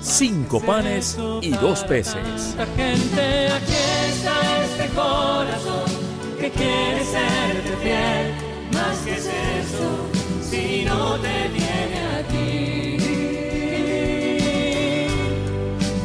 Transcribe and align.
cinco 0.00 0.60
panes 0.60 1.18
y 1.42 1.50
dos 1.50 1.84
peces. 1.84 2.56
Gente, 2.76 3.48
aquí 3.52 3.72
está 4.08 4.64
este 4.64 4.88
corazón 4.94 5.90
que 6.38 6.50
quiere 6.50 7.04
serte 7.04 7.76
fiel. 7.82 8.34
Más 8.72 8.98
que 8.98 9.12
es 9.14 9.26
eso, 9.26 10.08
si 10.42 10.84
no 10.84 11.16
te 11.18 11.48
tiene 11.54 12.00
a 12.06 12.22
ti. 12.28 12.98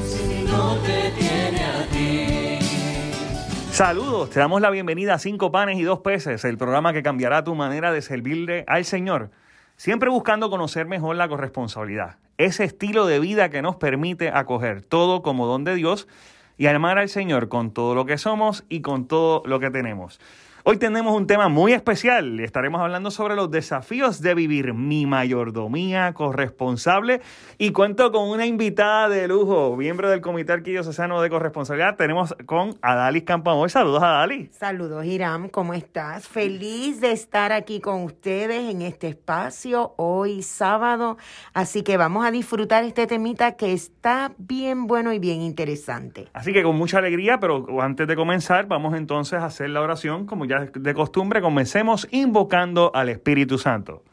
Si 0.07 0.43
no 0.43 0.75
te 0.77 1.11
tiene 1.19 1.63
a 1.63 1.85
ti. 1.91 2.59
Saludos, 3.71 4.29
te 4.29 4.39
damos 4.39 4.61
la 4.61 4.69
bienvenida 4.69 5.15
a 5.15 5.19
Cinco 5.19 5.51
Panes 5.51 5.77
y 5.77 5.83
Dos 5.83 5.99
Peces, 5.99 6.45
el 6.45 6.57
programa 6.57 6.93
que 6.93 7.03
cambiará 7.03 7.43
tu 7.43 7.55
manera 7.55 7.91
de 7.91 8.01
servirle 8.01 8.63
al 8.67 8.85
Señor, 8.85 9.31
siempre 9.83 10.09
buscando 10.09 10.49
conocer 10.49 10.85
mejor 10.87 11.17
la 11.17 11.27
corresponsabilidad, 11.27 12.15
ese 12.37 12.63
estilo 12.63 13.05
de 13.05 13.19
vida 13.19 13.49
que 13.49 13.61
nos 13.61 13.75
permite 13.75 14.29
acoger 14.29 14.81
todo 14.81 15.21
como 15.21 15.45
don 15.45 15.65
de 15.65 15.75
Dios 15.75 16.07
y 16.57 16.67
amar 16.67 16.99
al 16.99 17.09
Señor 17.09 17.49
con 17.49 17.71
todo 17.73 17.93
lo 17.93 18.05
que 18.05 18.17
somos 18.17 18.63
y 18.69 18.79
con 18.79 19.09
todo 19.09 19.43
lo 19.45 19.59
que 19.59 19.71
tenemos. 19.71 20.21
Hoy 20.65 20.77
tenemos 20.77 21.13
un 21.13 21.27
tema 21.27 21.49
muy 21.49 21.73
especial. 21.73 22.39
Estaremos 22.39 22.79
hablando 22.79 23.11
sobre 23.11 23.35
los 23.35 23.51
desafíos 23.51 24.21
de 24.21 24.33
vivir 24.33 24.73
mi 24.73 25.05
mayordomía 25.05 26.13
corresponsable 26.13 27.19
y 27.57 27.71
cuento 27.71 28.13
con 28.13 28.29
una 28.29 28.45
invitada 28.45 29.09
de 29.09 29.27
lujo, 29.27 29.75
miembro 29.75 30.09
del 30.09 30.21
Comité 30.21 30.53
Arquidiocesano 30.53 31.21
de 31.21 31.29
Corresponsabilidad. 31.29 31.97
Tenemos 31.97 32.33
con 32.45 32.77
Adalis 32.81 33.23
Campamoy. 33.23 33.69
Saludos, 33.69 34.03
Adalis. 34.03 34.55
Saludos, 34.55 35.03
Hiram, 35.03 35.49
¿cómo 35.49 35.73
estás? 35.73 36.29
Feliz 36.29 37.01
de 37.01 37.11
estar 37.11 37.51
aquí 37.51 37.81
con 37.81 38.03
ustedes 38.03 38.71
en 38.71 38.83
este 38.83 39.09
espacio 39.09 39.93
hoy 39.97 40.43
sábado. 40.43 41.17
Así 41.53 41.83
que 41.83 41.97
vamos 41.97 42.25
a 42.25 42.31
disfrutar 42.31 42.85
este 42.85 43.05
temita 43.05 43.57
que 43.57 43.73
está 43.73 44.31
bien 44.37 44.87
bueno 44.87 45.11
y 45.11 45.19
bien 45.19 45.41
interesante. 45.41 46.29
Así 46.31 46.53
que 46.53 46.63
con 46.63 46.77
mucha 46.77 46.99
alegría, 46.99 47.41
pero 47.41 47.81
antes 47.81 48.07
de 48.07 48.15
comenzar, 48.15 48.67
vamos 48.67 48.95
entonces 48.95 49.39
a 49.39 49.47
hacer 49.47 49.69
la 49.69 49.81
oración, 49.81 50.25
como 50.25 50.45
ya 50.45 50.52
de 50.59 50.93
costumbre, 50.93 51.41
comencemos 51.41 52.07
invocando 52.11 52.91
al 52.93 53.09
Espíritu 53.09 53.57
Santo. 53.57 54.03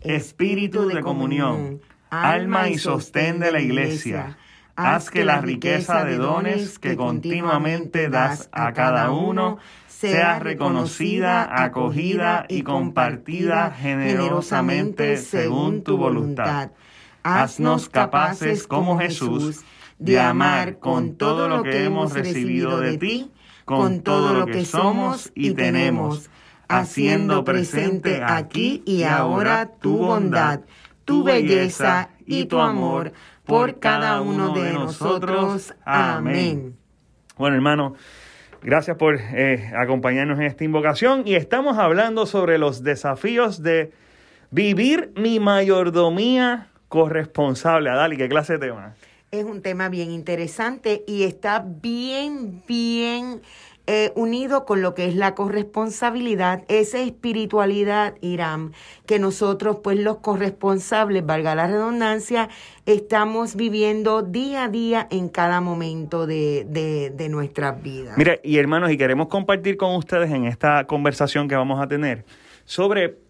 Espíritu 0.00 0.86
de 0.86 1.00
comunión, 1.00 1.80
alma 2.10 2.68
y 2.68 2.78
sostén 2.78 3.40
de 3.40 3.52
la 3.52 3.60
iglesia, 3.60 4.36
haz 4.76 5.10
que 5.10 5.24
la 5.24 5.40
riqueza 5.40 6.04
de 6.04 6.16
dones 6.16 6.78
que 6.78 6.96
continuamente 6.96 8.08
das 8.08 8.48
a 8.52 8.72
cada 8.72 9.10
uno 9.10 9.58
sea 9.86 10.38
reconocida, 10.38 11.64
acogida 11.64 12.44
y 12.48 12.62
compartida 12.62 13.70
generosamente 13.70 15.16
según 15.16 15.82
tu 15.82 15.96
voluntad. 15.96 16.72
Haznos 17.22 17.88
capaces 17.88 18.66
como 18.66 18.98
Jesús 18.98 19.64
de 19.98 20.20
amar 20.20 20.78
con 20.78 21.16
todo 21.16 21.48
lo 21.48 21.62
que 21.62 21.84
hemos 21.84 22.12
recibido 22.12 22.78
de 22.78 22.98
ti, 22.98 23.32
con 23.66 24.00
todo 24.00 24.32
lo 24.32 24.46
que 24.46 24.64
somos 24.64 25.32
y 25.34 25.52
tenemos, 25.52 26.30
haciendo 26.68 27.44
presente 27.44 28.22
aquí 28.22 28.82
y 28.86 29.02
ahora 29.02 29.72
tu 29.80 29.98
bondad, 29.98 30.60
tu 31.04 31.24
belleza 31.24 32.10
y 32.24 32.46
tu 32.46 32.60
amor 32.60 33.12
por 33.44 33.80
cada 33.80 34.20
uno 34.20 34.54
de 34.54 34.72
nosotros. 34.72 35.74
Amén. 35.84 36.76
Bueno, 37.36 37.56
hermano, 37.56 37.94
gracias 38.62 38.96
por 38.96 39.16
eh, 39.16 39.72
acompañarnos 39.76 40.38
en 40.38 40.46
esta 40.46 40.62
invocación 40.62 41.22
y 41.26 41.34
estamos 41.34 41.76
hablando 41.76 42.24
sobre 42.24 42.58
los 42.58 42.84
desafíos 42.84 43.64
de 43.64 43.92
vivir 44.52 45.12
mi 45.16 45.40
mayordomía 45.40 46.68
corresponsable. 46.86 47.90
Adali, 47.90 48.16
¿qué 48.16 48.28
clase 48.28 48.54
de 48.54 48.68
tema? 48.68 48.94
Es 49.32 49.44
un 49.44 49.60
tema 49.60 49.88
bien 49.88 50.10
interesante 50.12 51.04
y 51.06 51.24
está 51.24 51.64
bien, 51.66 52.62
bien 52.66 53.42
eh, 53.88 54.12
unido 54.14 54.64
con 54.64 54.82
lo 54.82 54.94
que 54.94 55.06
es 55.06 55.14
la 55.14 55.34
corresponsabilidad, 55.34 56.64
esa 56.68 57.00
espiritualidad, 57.00 58.14
Irán, 58.20 58.72
que 59.04 59.18
nosotros, 59.18 59.78
pues 59.82 59.98
los 59.98 60.18
corresponsables, 60.18 61.26
valga 61.26 61.54
la 61.54 61.66
redundancia, 61.66 62.48
estamos 62.86 63.56
viviendo 63.56 64.22
día 64.22 64.64
a 64.64 64.68
día 64.68 65.06
en 65.10 65.28
cada 65.28 65.60
momento 65.60 66.26
de, 66.26 66.64
de, 66.68 67.10
de 67.10 67.28
nuestras 67.28 67.82
vidas. 67.82 68.16
Mire, 68.18 68.40
y 68.42 68.58
hermanos, 68.58 68.90
y 68.90 68.96
queremos 68.96 69.28
compartir 69.28 69.76
con 69.76 69.94
ustedes 69.94 70.30
en 70.30 70.46
esta 70.46 70.86
conversación 70.86 71.48
que 71.48 71.54
vamos 71.54 71.80
a 71.80 71.86
tener 71.86 72.24
sobre 72.64 73.25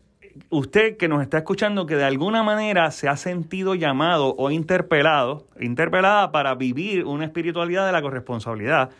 usted 0.51 0.97
que 0.97 1.09
nos 1.09 1.23
está 1.23 1.39
escuchando 1.39 1.87
que 1.87 1.97
de 1.97 2.05
alguna 2.05 2.43
manera 2.43 2.91
se 2.91 3.09
ha 3.09 3.17
sentido 3.17 3.75
llamado 3.75 4.35
o 4.37 4.51
interpelado, 4.51 5.47
interpelada 5.61 6.33
para 6.33 6.55
vivir 6.55 7.05
una 7.05 7.25
espiritualidad 7.25 7.87
de 7.87 7.93
la 7.93 8.03
corresponsabilidad, 8.03 8.91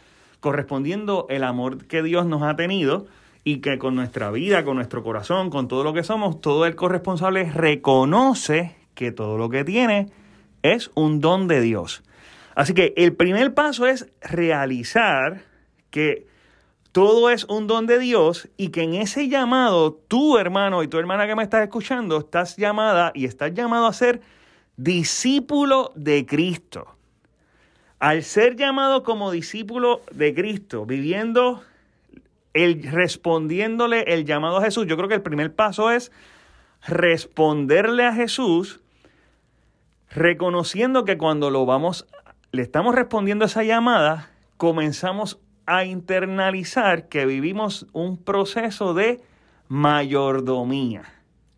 correspondiendo 0.41 1.27
el 1.31 1.45
amor 1.45 1.87
que 1.87 2.03
Dios 2.03 2.27
nos 2.27 2.43
ha 2.43 2.57
tenido 2.57 3.07
y 3.45 3.59
que 3.59 3.79
con 3.79 3.95
nuestra 3.95 4.31
vida, 4.31 4.65
con 4.65 4.77
nuestro 4.77 5.03
corazón, 5.03 5.51
con 5.51 5.69
todo 5.69 5.85
lo 5.85 5.95
que 5.95 6.03
somos, 6.03 6.41
todo 6.41 6.67
el 6.67 6.75
corresponsable 6.75 7.51
reconoce 7.53 8.77
que 8.95 9.13
todo 9.13 9.39
lo 9.39 9.49
que 9.49 9.65
tiene 9.65 10.09
es 10.63 10.91
un 10.95 11.21
don 11.21 11.47
de 11.47 11.61
Dios. 11.61 12.03
Así 12.55 12.75
que 12.75 12.93
el 12.97 13.15
primer 13.15 13.55
paso 13.55 13.87
es 13.87 14.11
realizar 14.21 15.43
que 15.91 16.26
todo 16.97 17.29
es 17.29 17.45
un 17.45 17.67
don 17.67 17.85
de 17.87 17.99
Dios 17.99 18.49
y 18.57 18.71
que 18.71 18.81
en 18.81 18.95
ese 18.95 19.29
llamado, 19.29 19.93
tú 20.09 20.39
hermano 20.39 20.83
y 20.83 20.89
tu 20.89 20.97
hermana 20.97 21.27
que 21.27 21.37
me 21.37 21.43
estás 21.43 21.63
escuchando, 21.63 22.17
estás 22.17 22.57
llamada 22.57 23.13
y 23.15 23.27
estás 23.27 23.53
llamado 23.53 23.85
a 23.85 23.93
ser 23.93 24.23
discípulo 24.79 25.93
de 25.95 26.25
Cristo. 26.25 26.87
Al 27.99 28.23
ser 28.23 28.57
llamado 28.57 29.03
como 29.03 29.31
discípulo 29.31 30.01
de 30.11 30.35
Cristo, 30.35 30.87
viviendo, 30.87 31.63
el, 32.55 32.83
respondiéndole 32.83 34.15
el 34.15 34.25
llamado 34.25 34.57
a 34.57 34.63
Jesús, 34.63 34.87
yo 34.87 34.97
creo 34.97 35.11
que 35.11 35.17
el 35.17 35.23
primer 35.23 35.55
paso 35.55 35.91
es 35.91 36.11
responderle 36.87 38.07
a 38.07 38.15
Jesús, 38.15 38.81
reconociendo 40.09 41.05
que 41.05 41.19
cuando 41.19 41.51
lo 41.51 41.67
vamos, 41.67 42.07
le 42.53 42.63
estamos 42.63 42.95
respondiendo 42.95 43.45
a 43.45 43.49
esa 43.49 43.65
llamada, 43.65 44.31
comenzamos 44.57 45.39
a 45.67 45.85
internalizar 45.85 47.09
que 47.09 47.27
vivimos 47.27 47.87
un 47.93 48.17
proceso 48.17 48.95
de 48.95 49.21
mayordomía. 49.69 51.05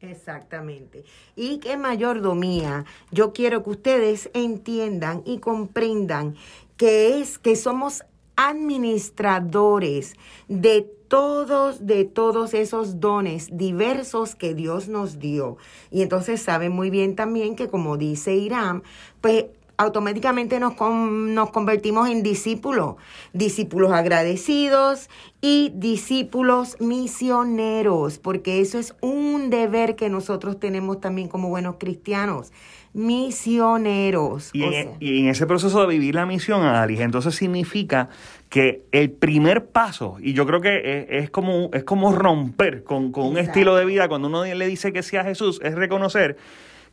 Exactamente. 0.01 1.05
Y 1.37 1.59
que 1.59 1.77
mayordomía, 1.77 2.85
yo 3.11 3.33
quiero 3.33 3.63
que 3.63 3.71
ustedes 3.71 4.31
entiendan 4.33 5.23
y 5.25 5.39
comprendan 5.39 6.37
que 6.77 7.21
es 7.21 7.39
que 7.39 7.57
somos 7.57 8.05
administradores 8.37 10.15
de 10.47 10.89
todos, 11.09 11.87
de 11.87 12.05
todos 12.05 12.55
esos 12.55 13.01
dones 13.01 13.49
diversos 13.51 14.37
que 14.37 14.55
Dios 14.55 14.89
nos 14.89 15.19
dio. 15.19 15.57
Y 15.91 16.03
entonces 16.03 16.41
saben 16.41 16.73
muy 16.73 16.91
bien 16.91 17.17
también 17.17 17.57
que 17.57 17.69
como 17.69 17.97
dice 17.97 18.37
Irán, 18.37 18.85
pues 19.21 19.47
automáticamente 19.79 20.59
nos, 20.59 20.75
con, 20.75 21.35
nos 21.35 21.51
convertimos 21.51 22.09
en 22.09 22.25
discípulos, 22.25 22.97
discípulos 23.33 23.93
agradecidos 23.93 25.09
y 25.41 25.71
discípulos 25.75 26.77
misioneros, 26.81 28.19
porque 28.19 28.61
eso 28.61 28.79
es 28.79 28.97
un 29.01 29.51
deber 29.51 29.95
que 29.95 30.11
nosotros 30.11 30.59
tenemos 30.59 31.01
también 31.01 31.29
como 31.29 31.49
buenos 31.49 31.77
cristianos, 31.79 32.53
misioneros. 32.93 34.51
Y, 34.53 34.65
en, 34.65 34.97
y 34.99 35.21
en, 35.21 35.29
ese 35.29 35.47
proceso 35.47 35.81
de 35.81 35.87
vivir 35.87 36.17
la 36.17 36.27
misión, 36.27 36.63
Alice, 36.63 37.05
entonces 37.05 37.37
significa 37.37 38.09
que 38.49 38.83
el 38.91 39.13
primer 39.13 39.67
paso, 39.67 40.17
y 40.21 40.33
yo 40.33 40.45
creo 40.45 40.61
que 40.61 41.07
es, 41.09 41.25
es 41.25 41.31
como, 41.31 41.71
es 41.73 41.85
como 41.85 42.11
romper 42.11 42.83
con, 42.83 43.13
con 43.13 43.29
un 43.29 43.39
estilo 43.39 43.77
de 43.77 43.85
vida, 43.85 44.09
cuando 44.09 44.27
uno 44.27 44.45
le 44.45 44.67
dice 44.67 44.93
que 44.93 45.05
sea 45.05 45.23
Jesús, 45.23 45.61
es 45.63 45.77
reconocer 45.77 46.37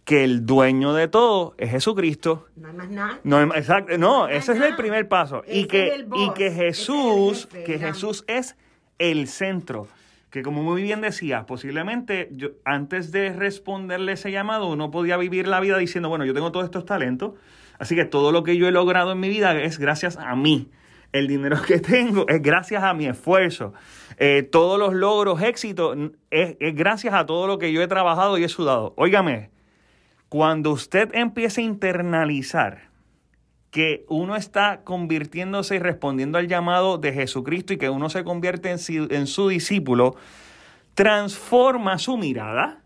que 0.05 0.23
el 0.23 0.45
dueño 0.45 0.93
de 0.93 1.07
todo 1.07 1.55
es 1.57 1.71
Jesucristo. 1.71 2.47
No 2.55 2.67
hay 2.67 2.73
más 2.73 2.89
nada. 2.89 3.19
No, 3.23 3.41
exacto, 3.41 3.97
no, 3.97 4.27
ese 4.27 4.53
es 4.53 4.59
nada. 4.59 4.69
el 4.69 4.75
primer 4.75 5.07
paso. 5.09 5.43
Ese 5.45 5.57
Y 5.57 5.65
que, 5.65 6.05
boss, 6.07 6.19
y 6.21 6.33
que 6.33 6.51
Jesús, 6.51 7.47
jefe, 7.51 7.63
que. 7.63 7.79
Jesús 7.79 8.23
es 8.27 8.55
el 8.99 9.27
centro. 9.27 9.87
Que 10.29 10.43
como 10.43 10.63
muy 10.63 10.83
bien 10.83 11.01
decías, 11.01 11.45
posiblemente 11.45 12.29
yo, 12.33 12.49
antes 12.65 13.11
de 13.11 13.33
responderle 13.33 14.11
ese 14.11 14.31
llamado, 14.31 14.67
uno 14.67 14.91
podía 14.91 15.17
vivir 15.17 15.47
la 15.47 15.59
vida 15.59 15.77
diciendo, 15.77 16.09
bueno, 16.09 16.25
yo 16.25 16.33
tengo 16.33 16.51
todos 16.51 16.65
estos 16.65 16.85
talentos, 16.85 17.33
Así 17.79 17.95
que 17.95 18.05
todo 18.05 18.31
lo 18.31 18.43
que 18.43 18.57
yo 18.57 18.67
he 18.67 18.71
logrado 18.71 19.11
en 19.11 19.19
mi 19.19 19.29
vida 19.29 19.59
es 19.61 19.79
gracias 19.79 20.17
a 20.17 20.35
mí. 20.35 20.69
El 21.11 21.27
dinero 21.27 21.61
que 21.61 21.79
tengo 21.79 22.25
es 22.27 22.41
gracias 22.41 22.83
a 22.83 22.93
mi 22.93 23.05
esfuerzo. 23.05 23.73
Eh, 24.17 24.43
todos 24.43 24.79
los 24.79 24.93
logros, 24.93 25.41
éxitos, 25.41 25.97
es, 26.31 26.55
es 26.59 26.75
gracias 26.75 27.13
a 27.13 27.25
todo 27.25 27.47
lo 27.47 27.57
que 27.57 27.71
yo 27.73 27.81
he 27.81 27.87
trabajado 27.87 28.37
y 28.37 28.43
he 28.43 28.49
sudado. 28.49 28.93
Óigame, 28.97 29.49
cuando 30.35 30.71
usted 30.71 31.15
empiece 31.15 31.61
a 31.61 31.63
internalizar 31.63 32.89
que 33.71 34.03
uno 34.09 34.35
está 34.35 34.81
convirtiéndose 34.83 35.77
y 35.77 35.79
respondiendo 35.79 36.37
al 36.37 36.49
llamado 36.49 36.97
de 36.97 37.13
Jesucristo 37.13 37.71
y 37.71 37.77
que 37.77 37.89
uno 37.89 38.09
se 38.09 38.25
convierte 38.25 38.69
en 38.69 38.77
su, 38.77 39.07
en 39.11 39.27
su 39.27 39.47
discípulo, 39.47 40.17
transforma 40.93 41.97
su 41.99 42.17
mirada 42.17 42.81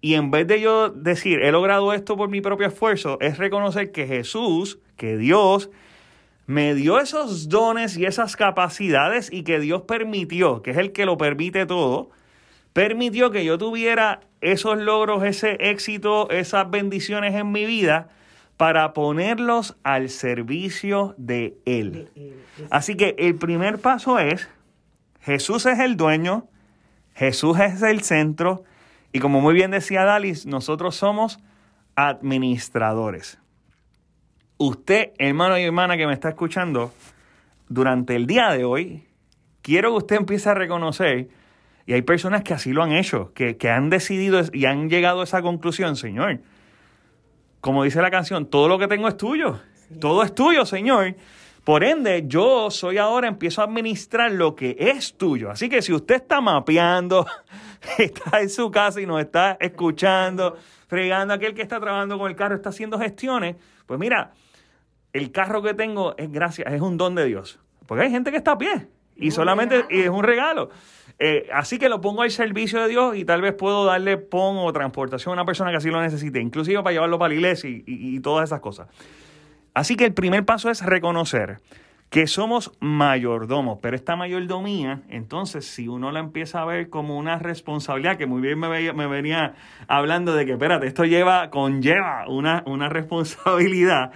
y 0.00 0.14
en 0.14 0.30
vez 0.30 0.46
de 0.46 0.60
yo 0.60 0.88
decir, 0.88 1.40
he 1.42 1.50
logrado 1.50 1.92
esto 1.92 2.16
por 2.16 2.28
mi 2.28 2.40
propio 2.40 2.68
esfuerzo, 2.68 3.18
es 3.20 3.38
reconocer 3.38 3.90
que 3.90 4.06
Jesús, 4.06 4.78
que 4.96 5.16
Dios, 5.16 5.70
me 6.46 6.76
dio 6.76 7.00
esos 7.00 7.48
dones 7.48 7.96
y 7.96 8.04
esas 8.04 8.36
capacidades 8.36 9.32
y 9.32 9.42
que 9.42 9.58
Dios 9.58 9.82
permitió, 9.82 10.62
que 10.62 10.70
es 10.70 10.76
el 10.76 10.92
que 10.92 11.06
lo 11.06 11.18
permite 11.18 11.66
todo, 11.66 12.10
permitió 12.72 13.32
que 13.32 13.44
yo 13.44 13.58
tuviera 13.58 14.20
esos 14.44 14.78
logros, 14.78 15.24
ese 15.24 15.56
éxito, 15.58 16.30
esas 16.30 16.70
bendiciones 16.70 17.34
en 17.34 17.50
mi 17.50 17.64
vida 17.64 18.08
para 18.56 18.92
ponerlos 18.92 19.76
al 19.82 20.10
servicio 20.10 21.14
de 21.18 21.56
Él. 21.64 22.08
Así 22.70 22.96
que 22.96 23.16
el 23.18 23.34
primer 23.36 23.78
paso 23.80 24.18
es, 24.18 24.48
Jesús 25.20 25.66
es 25.66 25.78
el 25.80 25.96
dueño, 25.96 26.46
Jesús 27.14 27.58
es 27.58 27.82
el 27.82 28.02
centro 28.02 28.64
y 29.12 29.20
como 29.20 29.40
muy 29.40 29.54
bien 29.54 29.70
decía 29.70 30.04
Dalis, 30.04 30.46
nosotros 30.46 30.94
somos 30.96 31.38
administradores. 31.96 33.38
Usted, 34.58 35.12
hermano 35.18 35.58
y 35.58 35.62
hermana 35.62 35.96
que 35.96 36.06
me 36.06 36.12
está 36.12 36.28
escuchando, 36.28 36.92
durante 37.68 38.14
el 38.14 38.26
día 38.26 38.50
de 38.50 38.64
hoy, 38.64 39.04
quiero 39.62 39.90
que 39.90 39.96
usted 39.96 40.16
empiece 40.16 40.48
a 40.50 40.54
reconocer, 40.54 41.28
y 41.86 41.92
hay 41.92 42.02
personas 42.02 42.42
que 42.42 42.54
así 42.54 42.72
lo 42.72 42.82
han 42.82 42.92
hecho, 42.92 43.32
que, 43.34 43.56
que 43.56 43.70
han 43.70 43.90
decidido 43.90 44.40
y 44.52 44.64
han 44.66 44.88
llegado 44.88 45.20
a 45.20 45.24
esa 45.24 45.42
conclusión, 45.42 45.96
Señor, 45.96 46.40
como 47.60 47.84
dice 47.84 48.00
la 48.02 48.10
canción, 48.10 48.46
todo 48.46 48.68
lo 48.68 48.78
que 48.78 48.88
tengo 48.88 49.08
es 49.08 49.16
tuyo. 49.16 49.60
Todo 50.00 50.22
es 50.22 50.34
tuyo, 50.34 50.66
Señor. 50.66 51.14
Por 51.64 51.82
ende, 51.82 52.24
yo 52.26 52.70
soy 52.70 52.98
ahora, 52.98 53.26
empiezo 53.26 53.62
a 53.62 53.64
administrar 53.64 54.30
lo 54.32 54.54
que 54.54 54.76
es 54.78 55.16
tuyo. 55.16 55.50
Así 55.50 55.70
que 55.70 55.80
si 55.80 55.92
usted 55.92 56.16
está 56.16 56.42
mapeando, 56.42 57.26
está 57.98 58.40
en 58.40 58.50
su 58.50 58.70
casa 58.70 59.00
y 59.00 59.06
nos 59.06 59.20
está 59.20 59.56
escuchando, 59.60 60.58
fregando, 60.88 61.32
aquel 61.32 61.54
que 61.54 61.62
está 61.62 61.80
trabajando 61.80 62.18
con 62.18 62.30
el 62.30 62.36
carro, 62.36 62.54
está 62.54 62.68
haciendo 62.68 62.98
gestiones, 62.98 63.56
pues 63.86 63.98
mira, 63.98 64.32
el 65.14 65.32
carro 65.32 65.62
que 65.62 65.72
tengo 65.72 66.14
es 66.18 66.30
gracias, 66.30 66.70
es 66.70 66.80
un 66.82 66.98
don 66.98 67.14
de 67.14 67.24
Dios. 67.24 67.58
Porque 67.86 68.04
hay 68.04 68.10
gente 68.10 68.30
que 68.30 68.36
está 68.36 68.52
a 68.52 68.58
pie 68.58 68.88
y 69.16 69.30
solamente 69.30 69.86
y 69.88 70.00
es 70.00 70.10
un 70.10 70.22
regalo. 70.22 70.70
Eh, 71.18 71.48
así 71.52 71.78
que 71.78 71.88
lo 71.88 72.00
pongo 72.00 72.22
al 72.22 72.30
servicio 72.30 72.82
de 72.82 72.88
Dios 72.88 73.16
y 73.16 73.24
tal 73.24 73.40
vez 73.40 73.54
puedo 73.54 73.84
darle 73.84 74.16
pon 74.16 74.56
o 74.58 74.72
transportación 74.72 75.32
a 75.32 75.34
una 75.34 75.44
persona 75.44 75.70
que 75.70 75.76
así 75.76 75.90
lo 75.90 76.00
necesite, 76.00 76.40
inclusive 76.40 76.82
para 76.82 76.92
llevarlo 76.92 77.18
para 77.18 77.28
la 77.28 77.34
iglesia 77.34 77.70
y, 77.70 78.18
todas 78.20 78.48
esas 78.48 78.60
cosas. 78.60 78.88
Así 79.74 79.96
que 79.96 80.06
el 80.06 80.14
primer 80.14 80.44
paso 80.44 80.70
es 80.70 80.84
reconocer 80.84 81.58
que 82.10 82.26
somos 82.26 82.72
mayordomos, 82.80 83.78
pero 83.80 83.96
esta 83.96 84.14
mayordomía, 84.14 85.02
entonces, 85.08 85.66
si 85.66 85.88
uno 85.88 86.12
la 86.12 86.20
empieza 86.20 86.62
a 86.62 86.64
ver 86.64 86.88
como 86.88 87.16
una 87.18 87.38
responsabilidad, 87.38 88.16
que 88.16 88.26
muy 88.26 88.40
bien 88.40 88.58
me, 88.58 88.92
me 88.92 89.06
venía 89.06 89.54
hablando 89.88 90.34
de 90.34 90.46
que, 90.46 90.52
espérate, 90.52 90.86
esto 90.86 91.04
lleva, 91.04 91.50
conlleva 91.50 92.28
una, 92.28 92.62
una 92.66 92.88
responsabilidad, 92.88 94.12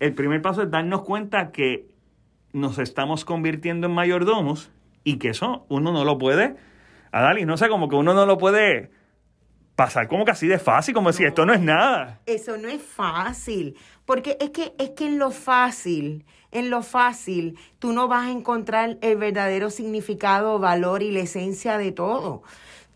el 0.00 0.14
primer 0.14 0.42
paso 0.42 0.62
es 0.62 0.70
darnos 0.70 1.02
cuenta 1.02 1.52
que 1.52 1.86
nos 2.52 2.78
estamos 2.78 3.24
convirtiendo 3.24 3.86
en 3.86 3.94
mayordomos 3.94 4.70
y 5.06 5.18
que 5.18 5.28
eso 5.28 5.64
uno 5.68 5.92
no 5.92 6.04
lo 6.04 6.18
puede, 6.18 6.56
Adali, 7.12 7.46
no 7.46 7.56
sé, 7.56 7.68
como 7.68 7.88
que 7.88 7.94
uno 7.94 8.12
no 8.12 8.26
lo 8.26 8.38
puede 8.38 8.90
pasar 9.76 10.08
como 10.08 10.24
que 10.24 10.32
así 10.32 10.48
de 10.48 10.58
fácil, 10.58 10.94
como 10.94 11.10
decir, 11.10 11.28
esto 11.28 11.46
no 11.46 11.54
es 11.54 11.60
nada. 11.60 12.20
Eso 12.26 12.56
no 12.56 12.66
es 12.66 12.82
fácil, 12.82 13.76
porque 14.04 14.36
es 14.40 14.50
que, 14.50 14.74
es 14.78 14.90
que 14.90 15.06
en 15.06 15.20
lo 15.20 15.30
fácil, 15.30 16.26
en 16.50 16.70
lo 16.70 16.82
fácil, 16.82 17.56
tú 17.78 17.92
no 17.92 18.08
vas 18.08 18.26
a 18.26 18.32
encontrar 18.32 18.98
el 19.00 19.16
verdadero 19.16 19.70
significado, 19.70 20.58
valor 20.58 21.04
y 21.04 21.12
la 21.12 21.20
esencia 21.20 21.78
de 21.78 21.92
todo. 21.92 22.42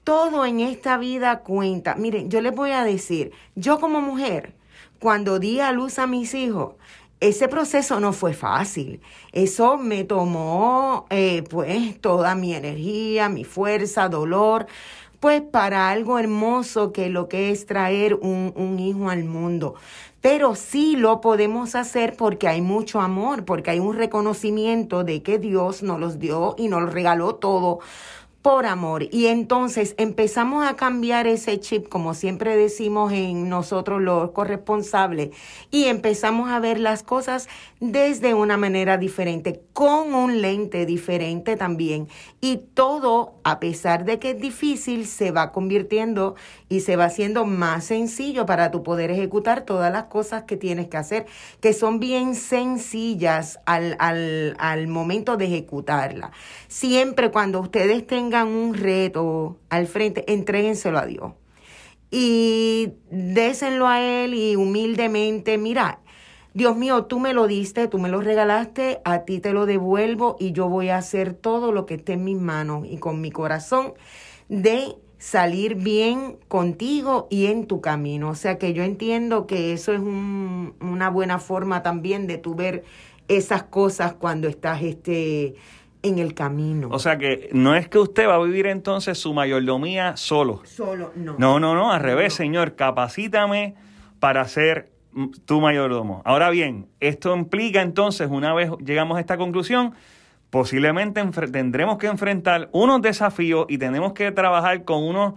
Todo 0.03 0.45
en 0.45 0.59
esta 0.59 0.99
vida 0.99 1.41
cuenta. 1.41 1.95
Miren, 1.95 2.29
yo 2.29 2.41
les 2.41 2.53
voy 2.53 2.73
a 2.73 2.83
decir, 2.83 3.31
yo 3.55 3.79
como 3.79 4.01
mujer, 4.01 4.55
cuando 4.99 5.39
di 5.39 5.61
a 5.61 5.71
luz 5.71 6.01
a 6.01 6.09
mis 6.09 6.35
hijos, 6.35 6.75
ese 7.21 7.49
proceso 7.49 8.01
no 8.01 8.13
fue 8.13 8.33
fácil. 8.33 9.01
Eso 9.33 9.77
me 9.77 10.05
tomó 10.05 11.07
eh, 11.11 11.45
pues 11.49 12.01
toda 12.01 12.35
mi 12.35 12.55
energía, 12.55 13.29
mi 13.29 13.45
fuerza, 13.45 14.09
dolor, 14.09 14.67
pues 15.21 15.43
para 15.43 15.91
algo 15.91 16.19
hermoso 16.19 16.93
que 16.93 17.11
lo 17.11 17.29
que 17.29 17.51
es 17.51 17.67
traer 17.67 18.15
un, 18.15 18.53
un 18.57 18.79
hijo 18.79 19.11
al 19.11 19.25
mundo. 19.25 19.75
Pero 20.23 20.55
sí 20.55 20.97
lo 20.97 21.21
podemos 21.21 21.75
hacer 21.75 22.17
porque 22.17 22.49
hay 22.49 22.63
mucho 22.63 23.01
amor, 23.01 23.45
porque 23.45 23.71
hay 23.71 23.81
un 23.81 23.97
reconocimiento 23.97 25.05
de 25.05 25.23
que 25.23 25.39
Dios 25.39 25.83
nos 25.83 26.01
los 26.01 26.19
dio 26.19 26.55
y 26.59 26.69
nos 26.69 26.93
regaló 26.93 27.37
todo 27.37 27.81
por 28.43 28.67
amor. 28.67 29.05
Y 29.11 29.27
entonces 29.27 29.95
empezamos 29.99 30.67
a 30.67 30.77
cambiar 30.77 31.27
ese 31.27 31.61
chip, 31.61 31.89
como 31.89 32.15
siempre 32.15 32.57
decimos 32.57 33.13
en 33.13 33.49
nosotros 33.49 34.01
los 34.01 34.31
corresponsables, 34.31 35.31
y 35.71 35.85
empezamos 35.85 36.51
a 36.51 36.59
ver 36.59 36.81
las 36.81 37.03
cosas 37.03 37.49
desde 37.81 38.35
una 38.35 38.59
manera 38.59 38.99
diferente, 38.99 39.63
con 39.73 40.15
un 40.15 40.43
lente 40.43 40.85
diferente 40.85 41.57
también. 41.57 42.09
Y 42.43 42.59
todo, 42.75 43.41
a 43.43 43.59
pesar 43.59 44.05
de 44.05 44.19
que 44.19 44.33
es 44.33 44.41
difícil, 44.41 45.07
se 45.07 45.31
va 45.31 45.51
convirtiendo 45.51 46.35
y 46.69 46.81
se 46.81 46.97
va 46.97 47.07
haciendo 47.07 47.47
más 47.47 47.85
sencillo 47.85 48.45
para 48.45 48.71
tu 48.71 48.83
poder 48.83 49.11
ejecutar 49.11 49.63
todas 49.65 49.91
las 49.91 50.05
cosas 50.05 50.43
que 50.43 50.59
tienes 50.59 50.89
que 50.89 50.99
hacer, 50.99 51.25
que 51.61 51.73
son 51.73 52.01
bien 52.01 52.35
sencillas 52.35 53.61
al, 53.65 53.97
al, 53.99 54.57
al 54.59 54.87
momento 54.87 55.39
de 55.39 55.47
ejecutarla. 55.47 56.33
Siempre 56.69 57.31
cuando 57.31 57.61
ustedes 57.61 58.07
tengan 58.07 58.49
un 58.49 58.75
reto 58.75 59.57
al 59.71 59.87
frente, 59.87 60.31
entréguenselo 60.31 60.99
a 60.99 61.07
Dios. 61.07 61.33
Y 62.11 62.93
désenlo 63.11 63.87
a 63.87 64.03
Él 64.03 64.35
y 64.35 64.57
humildemente, 64.57 65.57
mira, 65.57 66.01
Dios 66.53 66.77
mío, 66.77 67.05
tú 67.05 67.21
me 67.21 67.33
lo 67.33 67.47
diste, 67.47 67.87
tú 67.87 67.99
me 67.99 68.09
lo 68.09 68.21
regalaste, 68.21 69.01
a 69.05 69.21
ti 69.21 69.39
te 69.39 69.53
lo 69.53 69.67
devuelvo 69.67 70.37
y 70.41 70.53
yo 70.53 70.69
voy 70.69 70.89
a 70.89 70.97
hacer 70.97 71.33
todo 71.35 71.71
lo 71.71 71.87
que 71.87 71.95
esté 71.95 72.15
en 72.15 72.25
mis 72.25 72.39
manos 72.39 72.87
y 72.89 72.99
con 72.99 73.21
mi 73.21 73.31
corazón 73.31 73.95
de 74.49 74.97
salir 75.19 75.77
bien 75.77 76.39
contigo 76.49 77.29
y 77.31 77.47
en 77.47 77.67
tu 77.67 77.81
camino. 77.81 78.31
O 78.31 78.35
sea 78.35 78.59
que 78.59 78.73
yo 78.73 78.83
entiendo 78.83 79.47
que 79.47 79.73
eso 79.73 79.93
es 79.93 80.01
una 80.01 81.11
buena 81.11 81.39
forma 81.39 81.83
también 81.83 82.27
de 82.27 82.39
tu 82.39 82.55
ver 82.55 82.85
esas 83.29 83.63
cosas 83.63 84.15
cuando 84.15 84.49
estás 84.49 84.83
este, 84.83 85.55
en 86.03 86.19
el 86.19 86.35
camino. 86.35 86.89
O 86.91 86.99
sea 86.99 87.17
que 87.19 87.49
no 87.53 87.77
es 87.77 87.89
que 87.89 87.99
usted 87.99 88.27
va 88.27 88.35
a 88.35 88.43
vivir 88.43 88.67
entonces 88.67 89.19
su 89.19 89.33
mayordomía 89.35 90.17
solo. 90.17 90.63
Solo, 90.65 91.13
no. 91.15 91.37
No, 91.39 91.61
no, 91.61 91.75
no, 91.75 91.93
al 91.93 92.01
revés, 92.01 92.35
Señor, 92.35 92.75
capacítame 92.75 93.77
para 94.19 94.47
ser 94.49 94.90
tu 95.45 95.61
mayordomo. 95.61 96.23
Ahora 96.25 96.51
bien, 96.51 96.87
esto 97.01 97.35
implica 97.35 97.83
entonces, 97.83 98.29
una 98.31 98.55
vez 98.55 98.71
llegamos 98.85 99.17
a 99.17 99.21
esta 99.21 99.37
conclusión, 99.37 99.95
posiblemente 100.51 101.23
tendremos 101.53 101.99
que 101.99 102.07
enfrentar 102.07 102.69
unos 102.73 103.03
desafíos 103.03 103.67
y 103.69 103.79
tenemos 103.79 104.13
que 104.13 104.33
trabajar 104.33 104.85
con 104.85 105.03
unos 105.03 105.35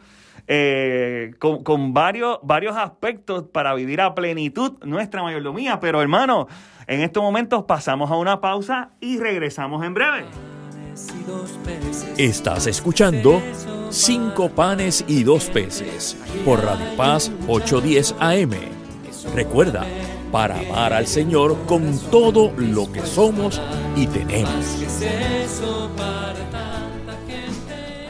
eh, 0.48 1.34
con, 1.39 1.94
varios, 1.94 2.39
varios 2.44 2.75
aspectos 2.75 3.46
para 3.51 3.74
vivir 3.75 4.01
a 4.01 4.13
plenitud 4.13 4.74
nuestra 4.84 5.24
mayordomía. 5.24 5.80
Pero 5.80 6.01
hermano, 6.01 6.48
en 6.88 7.01
estos 7.01 7.24
momentos 7.24 7.63
pasamos 7.63 8.12
a 8.12 8.18
una 8.18 8.42
pausa 8.42 8.89
y 9.00 9.20
regresamos 9.20 9.86
en 9.86 9.94
breve. 9.94 10.25
Estás 12.18 12.68
escuchando 12.68 13.42
Cinco 13.89 14.50
panes 14.50 15.06
y 15.08 15.24
dos 15.24 15.51
peces 15.51 16.18
por 16.44 16.63
Radio 16.63 16.98
Paz 16.98 17.32
810 17.48 18.15
AM 18.20 18.82
Recuerda, 19.34 19.86
para 20.32 20.60
amar 20.60 20.94
al 20.94 21.08
Señor 21.08 21.58
con 21.65 21.98
todo 22.10 22.51
lo 22.58 22.92
que 22.92 23.06
somos 23.06 23.62
y 23.96 24.08
tenemos. 24.08 24.53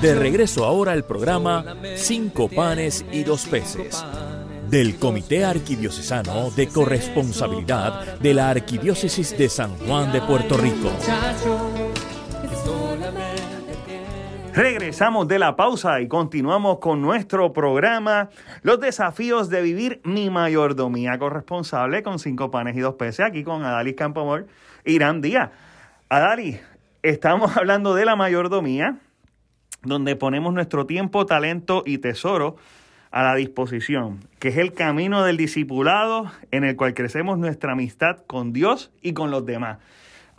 De 0.01 0.15
regreso 0.15 0.65
ahora 0.65 0.93
al 0.93 1.05
programa 1.05 1.77
Cinco 1.97 2.49
panes 2.49 3.05
y 3.13 3.25
dos 3.25 3.45
peces 3.45 4.03
del 4.71 4.97
Comité 4.97 5.45
Arquidiocesano 5.45 6.51
de 6.51 6.69
Corresponsabilidad 6.69 8.19
de 8.21 8.33
la 8.33 8.49
Arquidiócesis 8.49 9.37
de 9.37 9.51
San 9.51 9.77
Juan 9.79 10.13
de 10.13 10.23
Puerto 10.23 10.57
Rico. 10.57 10.91
Regresamos 14.59 15.29
de 15.29 15.39
la 15.39 15.55
pausa 15.55 16.01
y 16.01 16.09
continuamos 16.09 16.81
con 16.81 17.01
nuestro 17.01 17.53
programa 17.53 18.29
Los 18.63 18.81
desafíos 18.81 19.51
de 19.51 19.63
vivir 19.63 20.01
mi 20.03 20.31
mayordomía 20.31 21.17
corresponsable 21.17 22.03
con 22.03 22.19
cinco 22.19 22.51
panes 22.51 22.77
y 22.77 22.81
dos 22.81 22.97
peces 22.97 23.25
aquí 23.25 23.45
con 23.45 23.63
Adalis 23.63 23.95
Campomor 23.95 24.49
Irán 24.85 25.21
Díaz. 25.21 25.53
Adalis, 26.09 26.61
estamos 27.05 27.57
hablando 27.57 27.95
de 27.95 28.05
la 28.05 28.17
mayordomía 28.17 28.99
donde 29.85 30.17
ponemos 30.17 30.53
nuestro 30.53 30.87
tiempo, 30.87 31.25
talento 31.25 31.85
y 31.87 31.99
tesoro 31.99 32.57
a 33.13 33.23
la 33.23 33.37
disposición, 33.37 34.27
que 34.41 34.49
es 34.49 34.57
el 34.57 34.73
camino 34.73 35.23
del 35.23 35.37
discipulado 35.37 36.33
en 36.51 36.65
el 36.65 36.75
cual 36.75 36.95
crecemos 36.95 37.39
nuestra 37.39 37.75
amistad 37.75 38.25
con 38.27 38.53
Dios 38.53 38.91
y 39.03 39.13
con 39.13 39.31
los 39.31 39.47
demás. 39.47 39.79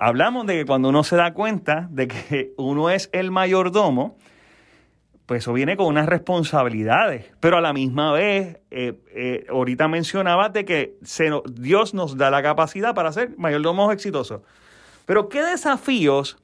Hablamos 0.01 0.47
de 0.47 0.59
que 0.59 0.65
cuando 0.65 0.87
uno 0.87 1.03
se 1.03 1.17
da 1.17 1.33
cuenta 1.33 1.89
de 1.91 2.07
que 2.07 2.53
uno 2.55 2.89
es 2.89 3.09
el 3.11 3.31
mayordomo, 3.31 4.17
pues 5.25 5.43
eso 5.43 5.51
viene 5.51 5.75
con 5.75 5.87
unas 5.87 6.07
responsabilidades, 6.07 7.25
pero 7.41 7.57
a 7.57 7.61
la 7.61 7.73
misma 7.73 8.13
vez, 8.13 8.61
eh, 8.71 8.97
eh, 9.13 9.45
ahorita 9.49 9.89
mencionabas 9.89 10.53
de 10.53 10.63
que 10.63 10.95
Dios 11.51 11.93
nos 11.93 12.15
da 12.15 12.31
la 12.31 12.41
capacidad 12.41 12.95
para 12.95 13.11
ser 13.11 13.37
mayordomos 13.37 13.93
exitosos. 13.93 14.41
Pero 15.05 15.27
¿qué 15.27 15.43
desafíos 15.43 16.37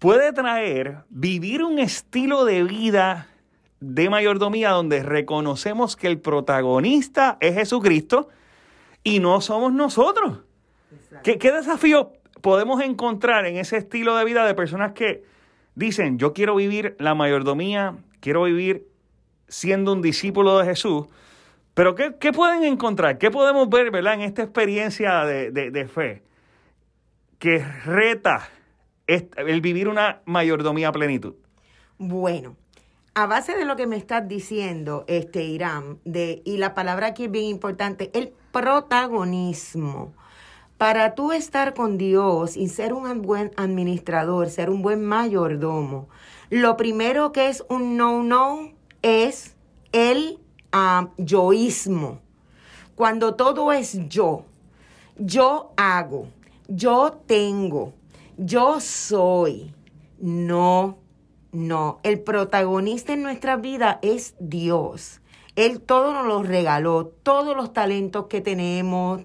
puede 0.00 0.32
traer 0.32 1.04
vivir 1.08 1.62
un 1.62 1.78
estilo 1.78 2.44
de 2.44 2.64
vida 2.64 3.28
de 3.78 4.10
mayordomía 4.10 4.70
donde 4.70 5.04
reconocemos 5.04 5.94
que 5.94 6.08
el 6.08 6.18
protagonista 6.18 7.38
es 7.40 7.54
Jesucristo 7.54 8.30
y 9.04 9.20
no 9.20 9.40
somos 9.40 9.72
nosotros? 9.72 10.40
¿Qué, 11.22 11.38
¿Qué 11.38 11.52
desafío 11.52 12.15
podemos 12.40 12.82
encontrar 12.82 13.46
en 13.46 13.56
ese 13.56 13.76
estilo 13.76 14.16
de 14.16 14.24
vida 14.24 14.46
de 14.46 14.54
personas 14.54 14.92
que 14.92 15.24
dicen, 15.74 16.18
yo 16.18 16.32
quiero 16.32 16.56
vivir 16.56 16.96
la 16.98 17.14
mayordomía, 17.14 17.96
quiero 18.20 18.44
vivir 18.44 18.86
siendo 19.48 19.92
un 19.92 20.02
discípulo 20.02 20.58
de 20.58 20.66
Jesús? 20.66 21.06
Pero 21.74 21.94
¿qué, 21.94 22.32
pueden 22.32 22.64
encontrar? 22.64 23.18
¿Qué 23.18 23.30
podemos 23.30 23.68
ver 23.68 23.90
¿verdad? 23.90 24.14
en 24.14 24.22
esta 24.22 24.42
experiencia 24.42 25.24
de, 25.24 25.50
de 25.50 25.88
fe 25.88 26.22
que 27.38 27.58
reta 27.84 28.48
el 29.06 29.60
vivir 29.60 29.88
una 29.88 30.22
mayordomía 30.24 30.88
a 30.88 30.92
plenitud? 30.92 31.34
Bueno, 31.98 32.56
a 33.14 33.26
base 33.26 33.56
de 33.56 33.64
lo 33.64 33.76
que 33.76 33.86
me 33.86 33.96
estás 33.96 34.28
diciendo, 34.28 35.04
este 35.08 35.42
Irán, 35.42 36.00
de, 36.04 36.42
y 36.44 36.58
la 36.58 36.74
palabra 36.74 37.08
aquí 37.08 37.24
es 37.24 37.30
bien 37.30 37.46
importante, 37.46 38.10
el 38.14 38.32
protagonismo. 38.52 40.14
Para 40.78 41.14
tú 41.14 41.32
estar 41.32 41.74
con 41.74 41.96
Dios 41.96 42.56
y 42.56 42.68
ser 42.68 42.92
un 42.92 43.22
buen 43.22 43.50
administrador, 43.56 44.50
ser 44.50 44.68
un 44.68 44.82
buen 44.82 45.04
mayordomo, 45.04 46.08
lo 46.50 46.76
primero 46.76 47.32
que 47.32 47.48
es 47.48 47.64
un 47.68 47.96
no-no 47.96 48.72
es 49.02 49.56
el 49.92 50.38
ah, 50.72 51.08
yoísmo. 51.16 52.20
Cuando 52.94 53.34
todo 53.34 53.72
es 53.72 54.08
yo, 54.08 54.44
yo 55.16 55.72
hago, 55.76 56.28
yo 56.68 57.22
tengo, 57.26 57.94
yo 58.36 58.80
soy. 58.80 59.72
No, 60.18 60.98
no. 61.52 62.00
El 62.02 62.20
protagonista 62.20 63.12
en 63.12 63.22
nuestra 63.22 63.56
vida 63.56 63.98
es 64.02 64.34
Dios. 64.38 65.20
Él 65.56 65.80
todo 65.80 66.12
nos 66.12 66.26
lo 66.26 66.42
regaló, 66.42 67.06
todos 67.22 67.56
los 67.56 67.72
talentos 67.72 68.26
que 68.26 68.42
tenemos, 68.42 69.22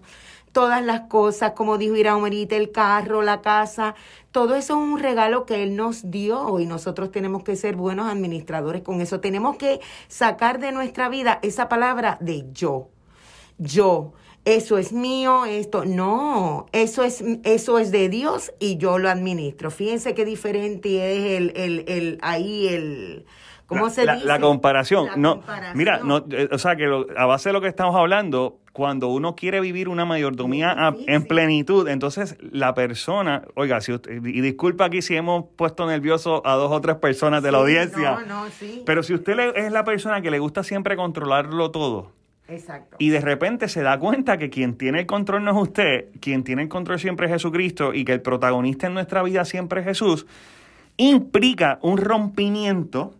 todas 0.51 0.83
las 0.83 1.01
cosas, 1.01 1.53
como 1.53 1.77
dijo 1.77 1.95
Ira 1.95 2.11
ahorita, 2.11 2.55
el 2.55 2.71
carro, 2.71 3.21
la 3.21 3.41
casa, 3.41 3.95
todo 4.31 4.55
eso 4.55 4.73
es 4.73 4.79
un 4.79 4.99
regalo 4.99 5.45
que 5.45 5.63
Él 5.63 5.75
nos 5.75 6.09
dio 6.11 6.59
y 6.59 6.65
nosotros 6.65 7.11
tenemos 7.11 7.43
que 7.43 7.55
ser 7.55 7.75
buenos 7.75 8.07
administradores 8.09 8.81
con 8.81 9.01
eso. 9.01 9.19
Tenemos 9.19 9.57
que 9.57 9.79
sacar 10.07 10.59
de 10.59 10.71
nuestra 10.71 11.09
vida 11.09 11.39
esa 11.41 11.69
palabra 11.69 12.17
de 12.21 12.45
yo. 12.51 12.89
Yo 13.57 14.13
eso 14.43 14.79
es 14.79 14.91
mío, 14.91 15.45
esto, 15.45 15.85
no, 15.85 16.65
eso 16.71 17.03
es, 17.03 17.23
eso 17.43 17.77
es 17.77 17.91
de 17.91 18.09
Dios 18.09 18.51
y 18.59 18.77
yo 18.77 18.97
lo 18.97 19.07
administro. 19.09 19.69
Fíjense 19.69 20.15
qué 20.15 20.25
diferente 20.25 21.15
es 21.15 21.37
el, 21.37 21.53
el, 21.55 21.85
el 21.87 22.17
ahí 22.23 22.67
el, 22.67 23.25
¿cómo 23.71 23.89
se 23.89 24.05
la, 24.05 24.15
dice? 24.15 24.27
La 24.27 24.39
comparación. 24.39 25.09
no, 25.15 25.41
Mira, 25.73 26.01
no, 26.03 26.25
eh, 26.29 26.49
o 26.51 26.57
sea 26.57 26.75
que 26.75 26.85
a 27.15 27.25
base 27.25 27.49
de 27.49 27.53
lo 27.53 27.61
que 27.61 27.67
estamos 27.67 27.95
hablando, 27.95 28.59
cuando 28.73 29.07
uno 29.07 29.35
quiere 29.35 29.61
vivir 29.61 29.87
una 29.87 30.05
mayordomía 30.05 30.75
en 31.07 31.25
plenitud, 31.25 31.87
entonces 31.87 32.37
la 32.41 32.73
persona, 32.73 33.43
oiga, 33.55 33.81
si 33.81 33.93
y 33.93 34.41
disculpa 34.41 34.85
aquí 34.85 35.01
si 35.01 35.15
hemos 35.15 35.45
puesto 35.55 35.85
nervioso 35.87 36.45
a 36.45 36.55
dos 36.55 36.71
o 36.71 36.81
tres 36.81 36.97
personas 36.97 37.43
de 37.43 37.51
la 37.51 37.59
audiencia, 37.59 38.19
no, 38.27 38.43
no, 38.43 38.49
sí. 38.49 38.83
pero 38.85 39.03
si 39.03 39.13
usted 39.13 39.37
es 39.55 39.71
la 39.71 39.83
persona 39.83 40.21
que 40.21 40.31
le 40.31 40.39
gusta 40.39 40.63
siempre 40.63 40.95
controlarlo 40.95 41.71
todo, 41.71 42.11
Exacto. 42.47 42.97
Y 42.99 43.09
de 43.09 43.21
repente 43.21 43.69
se 43.69 43.81
da 43.81 43.97
cuenta 43.97 44.37
que 44.37 44.49
quien 44.49 44.75
tiene 44.75 44.99
el 44.99 45.05
control 45.05 45.45
no 45.45 45.51
es 45.51 45.69
usted, 45.69 46.07
quien 46.19 46.43
tiene 46.43 46.63
el 46.63 46.67
control 46.67 46.99
siempre 46.99 47.27
es 47.27 47.31
Jesucristo 47.31 47.93
y 47.93 48.03
que 48.03 48.11
el 48.11 48.21
protagonista 48.21 48.87
en 48.87 48.93
nuestra 48.93 49.23
vida 49.23 49.45
siempre 49.45 49.79
es 49.79 49.85
Jesús, 49.87 50.27
implica 50.97 51.79
un 51.81 51.97
rompimiento 51.97 53.13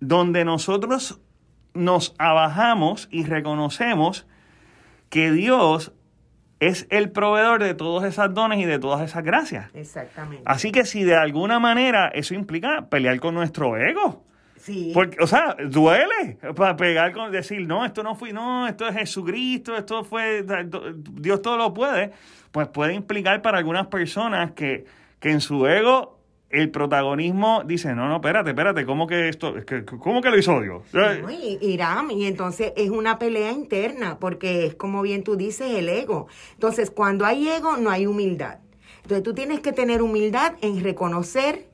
donde 0.00 0.44
nosotros 0.44 1.20
nos 1.74 2.14
abajamos 2.18 3.08
y 3.10 3.24
reconocemos 3.24 4.26
que 5.08 5.30
Dios 5.32 5.92
es 6.60 6.86
el 6.90 7.10
proveedor 7.10 7.62
de 7.62 7.74
todos 7.74 8.04
esos 8.04 8.32
dones 8.32 8.58
y 8.60 8.64
de 8.64 8.78
todas 8.78 9.02
esas 9.02 9.22
gracias. 9.24 9.70
Exactamente. 9.74 10.42
Así 10.46 10.72
que 10.72 10.84
si 10.84 11.04
de 11.04 11.16
alguna 11.16 11.58
manera 11.58 12.08
eso 12.08 12.34
implica 12.34 12.88
pelear 12.88 13.20
con 13.20 13.34
nuestro 13.34 13.76
ego, 13.76 14.24
porque, 14.94 15.18
o 15.20 15.26
sea, 15.26 15.56
duele 15.68 16.38
para 16.56 16.74
pegar 16.76 17.12
con 17.12 17.30
decir, 17.30 17.66
no, 17.66 17.84
esto 17.84 18.02
no 18.02 18.14
fui, 18.14 18.32
no, 18.32 18.66
esto 18.66 18.88
es 18.88 18.94
Jesucristo, 18.94 19.76
esto 19.76 20.04
fue, 20.04 20.44
Dios 21.12 21.42
todo 21.42 21.58
lo 21.58 21.74
puede. 21.74 22.12
Pues 22.50 22.68
puede 22.68 22.94
implicar 22.94 23.42
para 23.42 23.58
algunas 23.58 23.88
personas 23.88 24.52
que, 24.52 24.86
que 25.20 25.32
en 25.32 25.42
su 25.42 25.66
ego 25.66 26.13
el 26.54 26.70
protagonismo 26.70 27.62
dice, 27.64 27.94
no, 27.94 28.08
no, 28.08 28.16
espérate, 28.16 28.50
espérate, 28.50 28.86
¿cómo 28.86 29.06
que 29.06 29.28
esto, 29.28 29.54
cómo 29.98 30.22
que 30.22 30.30
lo 30.30 30.38
hizo 30.38 30.60
Dios? 30.60 30.82
y, 31.30 31.58
Irán, 31.60 32.10
y 32.10 32.26
entonces 32.26 32.72
es 32.76 32.90
una 32.90 33.18
pelea 33.18 33.52
interna, 33.52 34.18
porque 34.18 34.66
es 34.66 34.74
como 34.74 35.02
bien 35.02 35.24
tú 35.24 35.36
dices, 35.36 35.70
el 35.72 35.88
ego. 35.88 36.28
Entonces, 36.52 36.90
cuando 36.90 37.24
hay 37.24 37.48
ego, 37.48 37.76
no 37.76 37.90
hay 37.90 38.06
humildad. 38.06 38.58
Entonces, 39.02 39.22
tú 39.22 39.34
tienes 39.34 39.60
que 39.60 39.72
tener 39.72 40.00
humildad 40.00 40.54
en 40.62 40.82
reconocer 40.82 41.68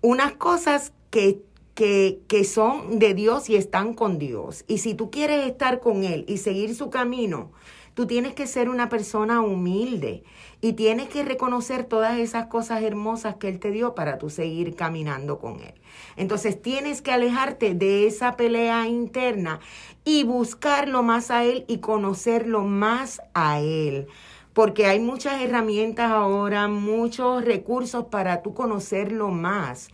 unas 0.00 0.32
cosas 0.32 0.92
que 1.10 1.42
que, 1.74 2.20
que, 2.28 2.44
son 2.44 2.98
de 2.98 3.14
Dios 3.14 3.48
y 3.48 3.56
están 3.56 3.94
con 3.94 4.18
Dios. 4.18 4.64
Y 4.68 4.78
si 4.78 4.94
tú 4.94 5.10
quieres 5.10 5.46
estar 5.46 5.80
con 5.80 6.04
Él 6.04 6.24
y 6.28 6.36
seguir 6.36 6.74
su 6.74 6.90
camino, 6.90 7.52
tú 7.94 8.06
tienes 8.06 8.34
que 8.34 8.46
ser 8.46 8.68
una 8.68 8.88
persona 8.88 9.40
humilde 9.40 10.24
y 10.60 10.74
tienes 10.74 11.08
que 11.08 11.24
reconocer 11.24 11.84
todas 11.84 12.18
esas 12.18 12.46
cosas 12.46 12.82
hermosas 12.82 13.36
que 13.36 13.48
Él 13.48 13.58
te 13.58 13.70
dio 13.70 13.94
para 13.94 14.18
tú 14.18 14.30
seguir 14.30 14.74
caminando 14.74 15.38
con 15.38 15.60
Él. 15.60 15.74
Entonces 16.16 16.60
tienes 16.60 17.02
que 17.02 17.12
alejarte 17.12 17.74
de 17.74 18.06
esa 18.06 18.36
pelea 18.36 18.86
interna 18.86 19.60
y 20.04 20.24
buscarlo 20.24 21.02
más 21.02 21.30
a 21.30 21.44
Él 21.44 21.64
y 21.68 21.78
conocerlo 21.78 22.64
más 22.64 23.20
a 23.34 23.60
Él 23.60 24.06
porque 24.52 24.84
hay 24.84 25.00
muchas 25.00 25.40
herramientas 25.40 26.10
ahora, 26.10 26.68
muchos 26.68 27.42
recursos 27.42 28.04
para 28.10 28.42
tú 28.42 28.52
conocerlo 28.52 29.30
más 29.30 29.88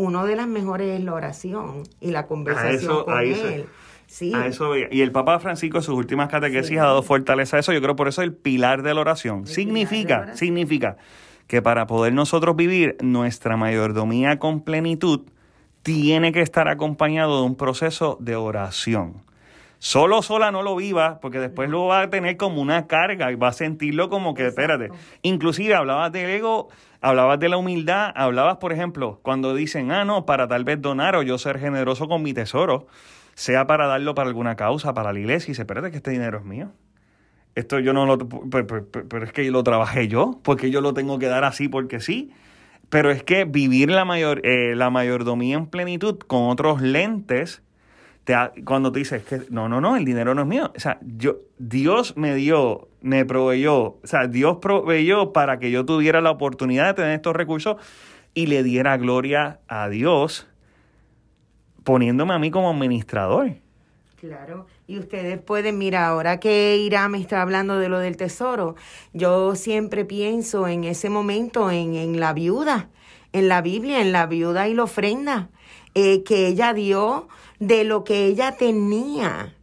uno 0.00 0.24
de 0.24 0.34
las 0.34 0.48
mejores 0.48 0.98
es 0.98 1.04
la 1.04 1.12
oración 1.12 1.82
y 2.00 2.10
la 2.10 2.26
conversación 2.26 3.04
con 3.04 3.18
él. 3.18 3.66
Sí. 4.10 4.34
A 4.34 4.46
eso 4.46 4.76
Y 4.76 5.02
el 5.02 5.12
Papa 5.12 5.38
Francisco 5.38 5.78
en 5.78 5.84
sus 5.84 5.94
últimas 5.94 6.28
catequesis 6.28 6.76
ha 6.78 6.82
dado 6.82 7.04
fortaleza 7.04 7.56
a 7.56 7.60
eso. 7.60 7.72
Yo 7.72 7.80
creo 7.80 7.94
por 7.94 8.08
eso 8.08 8.22
el 8.22 8.34
pilar 8.34 8.82
de 8.82 8.92
la 8.92 9.02
oración. 9.02 9.46
significa, 9.46 10.34
significa 10.36 10.96
que 11.46 11.62
para 11.62 11.86
poder 11.86 12.12
nosotros 12.12 12.56
vivir 12.56 12.96
nuestra 13.00 13.56
mayordomía 13.56 14.40
con 14.40 14.62
plenitud, 14.62 15.20
tiene 15.84 16.32
que 16.32 16.42
estar 16.42 16.66
acompañado 16.66 17.38
de 17.38 17.46
un 17.46 17.54
proceso 17.54 18.18
de 18.20 18.34
oración. 18.34 19.22
Solo 19.78 20.22
sola 20.22 20.50
no 20.50 20.62
lo 20.62 20.74
viva, 20.74 21.20
porque 21.20 21.38
después 21.38 21.70
lo 21.70 21.86
va 21.86 22.02
a 22.02 22.10
tener 22.10 22.36
como 22.36 22.60
una 22.60 22.88
carga 22.88 23.30
y 23.30 23.36
va 23.36 23.48
a 23.48 23.52
sentirlo 23.52 24.10
como 24.10 24.34
que, 24.34 24.48
espérate. 24.48 24.90
Inclusive 25.22 25.76
hablabas 25.76 26.10
del 26.10 26.28
ego, 26.30 26.68
hablabas 27.00 27.38
de 27.38 27.48
la 27.48 27.58
humildad, 27.58 28.10
hablabas, 28.16 28.56
por 28.56 28.72
ejemplo, 28.72 29.20
cuando 29.22 29.54
dicen, 29.54 29.92
ah, 29.92 30.04
no, 30.04 30.26
para 30.26 30.48
tal 30.48 30.64
vez 30.64 30.82
donar 30.82 31.14
o 31.14 31.22
yo 31.22 31.38
ser 31.38 31.60
generoso 31.60 32.08
con 32.08 32.22
mi 32.22 32.34
tesoro, 32.34 32.88
sea 33.34 33.66
para 33.66 33.86
darlo 33.86 34.14
para 34.14 34.28
alguna 34.28 34.56
causa, 34.56 34.94
para 34.94 35.12
la 35.12 35.18
iglesia, 35.18 35.48
y 35.48 35.52
dice, 35.52 35.62
espérate 35.62 35.90
que 35.90 35.96
este 35.96 36.10
dinero 36.10 36.38
es 36.38 36.44
mío. 36.44 36.72
Esto 37.54 37.78
yo 37.80 37.92
no 37.92 38.06
lo... 38.06 38.18
Pero, 38.18 39.24
es 39.24 39.32
que 39.32 39.50
lo 39.50 39.62
trabajé 39.64 40.08
yo, 40.08 40.40
porque 40.42 40.70
yo 40.70 40.80
lo 40.80 40.94
tengo 40.94 41.18
que 41.18 41.26
dar 41.26 41.44
así 41.44 41.68
porque 41.68 42.00
sí. 42.00 42.30
Pero 42.88 43.10
es 43.10 43.22
que 43.22 43.44
vivir 43.44 43.90
la, 43.90 44.04
mayor, 44.04 44.44
eh, 44.44 44.74
la 44.74 44.90
mayordomía 44.90 45.56
en 45.56 45.66
plenitud 45.66 46.18
con 46.18 46.48
otros 46.48 46.80
lentes, 46.80 47.62
te 48.24 48.34
cuando 48.64 48.92
te 48.92 49.00
dices 49.00 49.22
que 49.24 49.42
no, 49.50 49.68
no, 49.68 49.80
no, 49.80 49.96
el 49.96 50.04
dinero 50.04 50.34
no 50.34 50.42
es 50.42 50.48
mío. 50.48 50.72
O 50.76 50.80
sea, 50.80 50.98
yo, 51.02 51.38
Dios 51.58 52.16
me 52.16 52.34
dio, 52.34 52.88
me 53.00 53.24
proveyó, 53.24 53.76
o 53.76 54.00
sea, 54.04 54.26
Dios 54.26 54.58
proveyó 54.60 55.32
para 55.32 55.58
que 55.58 55.70
yo 55.70 55.84
tuviera 55.84 56.20
la 56.20 56.30
oportunidad 56.30 56.86
de 56.86 56.94
tener 56.94 57.12
estos 57.12 57.34
recursos 57.34 57.76
y 58.34 58.46
le 58.46 58.62
diera 58.62 58.96
gloria 58.96 59.60
a 59.68 59.88
Dios 59.88 60.49
poniéndome 61.90 62.34
a 62.34 62.38
mí 62.38 62.52
como 62.52 62.70
administrador. 62.70 63.56
Claro, 64.20 64.66
y 64.86 65.00
ustedes 65.00 65.40
pueden, 65.40 65.76
mira, 65.76 66.06
ahora 66.06 66.38
que 66.38 66.76
Irán 66.76 67.10
me 67.10 67.18
está 67.18 67.42
hablando 67.42 67.80
de 67.80 67.88
lo 67.88 67.98
del 67.98 68.16
tesoro, 68.16 68.76
yo 69.12 69.56
siempre 69.56 70.04
pienso 70.04 70.68
en 70.68 70.84
ese 70.84 71.10
momento 71.10 71.68
en, 71.68 71.96
en 71.96 72.20
la 72.20 72.32
viuda, 72.32 72.90
en 73.32 73.48
la 73.48 73.60
Biblia, 73.60 74.00
en 74.00 74.12
la 74.12 74.26
viuda 74.26 74.68
y 74.68 74.74
la 74.74 74.84
ofrenda 74.84 75.48
eh, 75.96 76.22
que 76.22 76.46
ella 76.46 76.74
dio 76.74 77.26
de 77.58 77.82
lo 77.82 78.04
que 78.04 78.26
ella 78.26 78.52
tenía. 78.52 79.56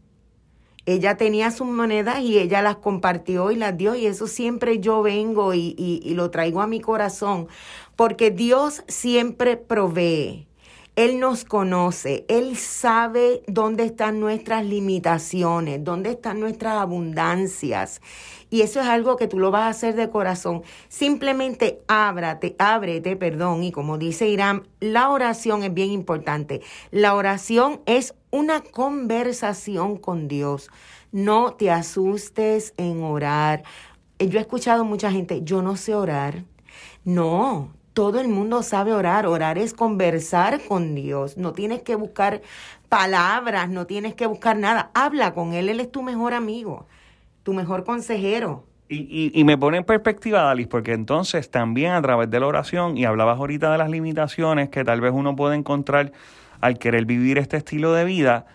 Ella 0.86 1.16
tenía 1.16 1.52
sus 1.52 1.68
monedas 1.68 2.20
y 2.20 2.40
ella 2.40 2.62
las 2.62 2.76
compartió 2.76 3.52
y 3.52 3.56
las 3.56 3.78
dio 3.78 3.96
y 3.96 4.06
eso 4.06 4.28
siempre 4.28 4.80
yo 4.80 5.02
vengo 5.02 5.54
y, 5.54 5.76
y, 5.78 6.02
y 6.04 6.14
lo 6.14 6.30
traigo 6.30 6.62
a 6.62 6.68
mi 6.68 6.82
corazón 6.82 7.48
porque 7.96 8.32
Dios 8.32 8.84
siempre 8.90 9.56
provee. 9.56 10.47
Él 10.98 11.20
nos 11.20 11.46
conoce, 11.46 12.26
Él 12.28 12.58
sabe 12.58 13.44
dónde 13.46 13.86
están 13.86 14.20
nuestras 14.20 14.66
limitaciones, 14.66 15.84
dónde 15.84 16.10
están 16.10 16.40
nuestras 16.40 16.74
abundancias. 16.80 18.02
Y 18.50 18.62
eso 18.62 18.82
es 18.82 18.88
algo 18.88 19.16
que 19.16 19.28
tú 19.28 19.38
lo 19.38 19.52
vas 19.52 19.62
a 19.62 19.70
hacer 19.70 19.96
de 19.96 20.10
corazón. 20.10 20.64
Simplemente 20.90 21.84
ábrate, 21.88 22.56
ábrete, 22.58 23.16
perdón. 23.16 23.64
Y 23.64 23.72
como 23.72 24.00
dice 24.00 24.28
Irán, 24.28 24.68
la 24.80 25.10
oración 25.10 25.62
es 25.62 25.72
bien 25.72 25.92
importante. 25.92 26.62
La 26.90 27.14
oración 27.14 27.82
es 27.86 28.16
una 28.32 28.62
conversación 28.62 29.98
con 29.98 30.28
Dios. 30.28 30.72
No 31.12 31.54
te 31.54 31.70
asustes 31.70 32.74
en 32.78 33.04
orar. 33.04 33.62
Yo 34.18 34.40
he 34.40 34.42
escuchado 34.42 34.84
mucha 34.84 35.12
gente, 35.12 35.42
yo 35.44 35.62
no 35.62 35.76
sé 35.76 35.94
orar. 35.94 36.44
No, 37.04 37.77
todo 37.98 38.20
el 38.20 38.28
mundo 38.28 38.62
sabe 38.62 38.94
orar. 38.94 39.26
Orar 39.26 39.58
es 39.58 39.74
conversar 39.74 40.62
con 40.68 40.94
Dios. 40.94 41.36
No 41.36 41.54
tienes 41.54 41.82
que 41.82 41.96
buscar 41.96 42.44
palabras, 42.90 43.70
no 43.70 43.88
tienes 43.88 44.14
que 44.14 44.28
buscar 44.28 44.56
nada. 44.56 44.92
Habla 44.94 45.34
con 45.34 45.54
Él. 45.54 45.68
Él 45.68 45.80
es 45.80 45.92
tu 45.92 46.04
mejor 46.04 46.36
amigo, 46.36 46.86
tu 47.42 47.56
mejor 47.56 47.86
consejero. 47.86 48.66
Y, 48.88 49.32
y, 49.34 49.44
me 49.44 49.58
pone 49.58 49.78
en 49.78 49.84
perspectiva, 49.84 50.44
Dalis, 50.44 50.68
porque 50.68 50.94
entonces 50.94 51.50
también 51.50 51.94
a 51.94 52.02
través 52.04 52.30
de 52.30 52.40
la 52.40 52.46
oración, 52.46 52.98
y 52.98 53.06
hablabas 53.06 53.40
ahorita 53.40 53.72
de 53.72 53.80
las 53.80 53.90
limitaciones 53.90 54.70
que 54.70 54.84
tal 54.84 55.02
vez 55.02 55.12
uno 55.12 55.36
puede 55.36 55.56
encontrar 55.56 56.12
al 56.62 56.78
querer 56.78 57.06
vivir 57.06 57.40
este 57.40 57.58
estilo 57.58 57.94
de 57.94 58.06
vida, 58.06 58.46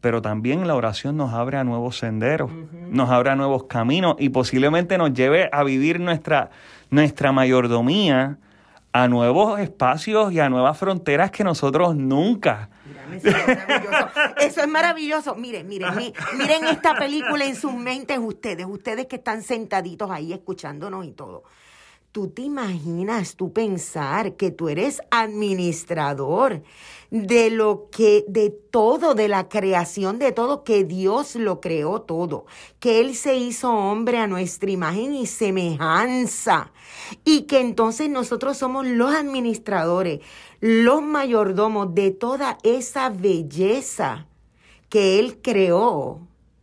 pero 0.00 0.22
también 0.22 0.68
la 0.68 0.76
oración 0.76 1.16
nos 1.16 1.34
abre 1.34 1.58
a 1.58 1.64
nuevos 1.64 1.98
senderos, 1.98 2.52
nos 2.88 3.10
abre 3.10 3.30
a 3.30 3.34
nuevos 3.34 3.64
caminos 3.64 4.14
y 4.20 4.28
posiblemente 4.28 4.96
nos 4.96 5.12
lleve 5.12 5.50
a 5.52 5.64
vivir 5.64 5.98
nuestra, 5.98 6.50
nuestra 6.88 7.32
mayordomía 7.32 8.38
a 8.92 9.08
nuevos 9.08 9.58
espacios 9.58 10.32
y 10.32 10.40
a 10.40 10.48
nuevas 10.48 10.78
fronteras 10.78 11.30
que 11.30 11.44
nosotros 11.44 11.96
nunca. 11.96 12.68
eso, 14.38 14.62
es 14.62 14.68
maravilloso. 14.68 15.34
Miren, 15.34 15.66
miren, 15.66 15.94
miren 16.36 16.64
esta 16.66 16.94
película 16.94 17.44
en 17.44 17.56
sus 17.56 17.72
mentes 17.72 18.18
ustedes, 18.18 18.66
ustedes 18.66 19.06
que 19.06 19.16
están 19.16 19.42
sentaditos 19.42 20.10
ahí 20.10 20.32
escuchándonos 20.32 21.06
y 21.06 21.12
todo. 21.12 21.44
¿Tú 22.12 22.28
te 22.28 22.42
imaginas 22.42 23.36
tú 23.36 23.54
pensar 23.54 24.36
que 24.36 24.50
tú 24.50 24.68
eres 24.68 25.00
administrador 25.10 26.62
de 27.10 27.48
lo 27.48 27.88
que, 27.90 28.26
de 28.28 28.50
todo, 28.50 29.14
de 29.14 29.28
la 29.28 29.48
creación 29.48 30.18
de 30.18 30.30
todo, 30.30 30.62
que 30.62 30.84
Dios 30.84 31.36
lo 31.36 31.62
creó 31.62 32.02
todo, 32.02 32.44
que 32.80 33.00
Él 33.00 33.14
se 33.14 33.36
hizo 33.36 33.72
hombre 33.72 34.18
a 34.18 34.26
nuestra 34.26 34.70
imagen 34.70 35.14
y 35.14 35.24
semejanza, 35.24 36.70
y 37.24 37.44
que 37.44 37.60
entonces 37.60 38.10
nosotros 38.10 38.58
somos 38.58 38.86
los 38.86 39.14
administradores, 39.14 40.20
los 40.60 41.00
mayordomos 41.00 41.94
de 41.94 42.10
toda 42.10 42.58
esa 42.62 43.08
belleza 43.08 44.26
que 44.90 45.18
Él 45.18 45.40
creó? 45.40 46.20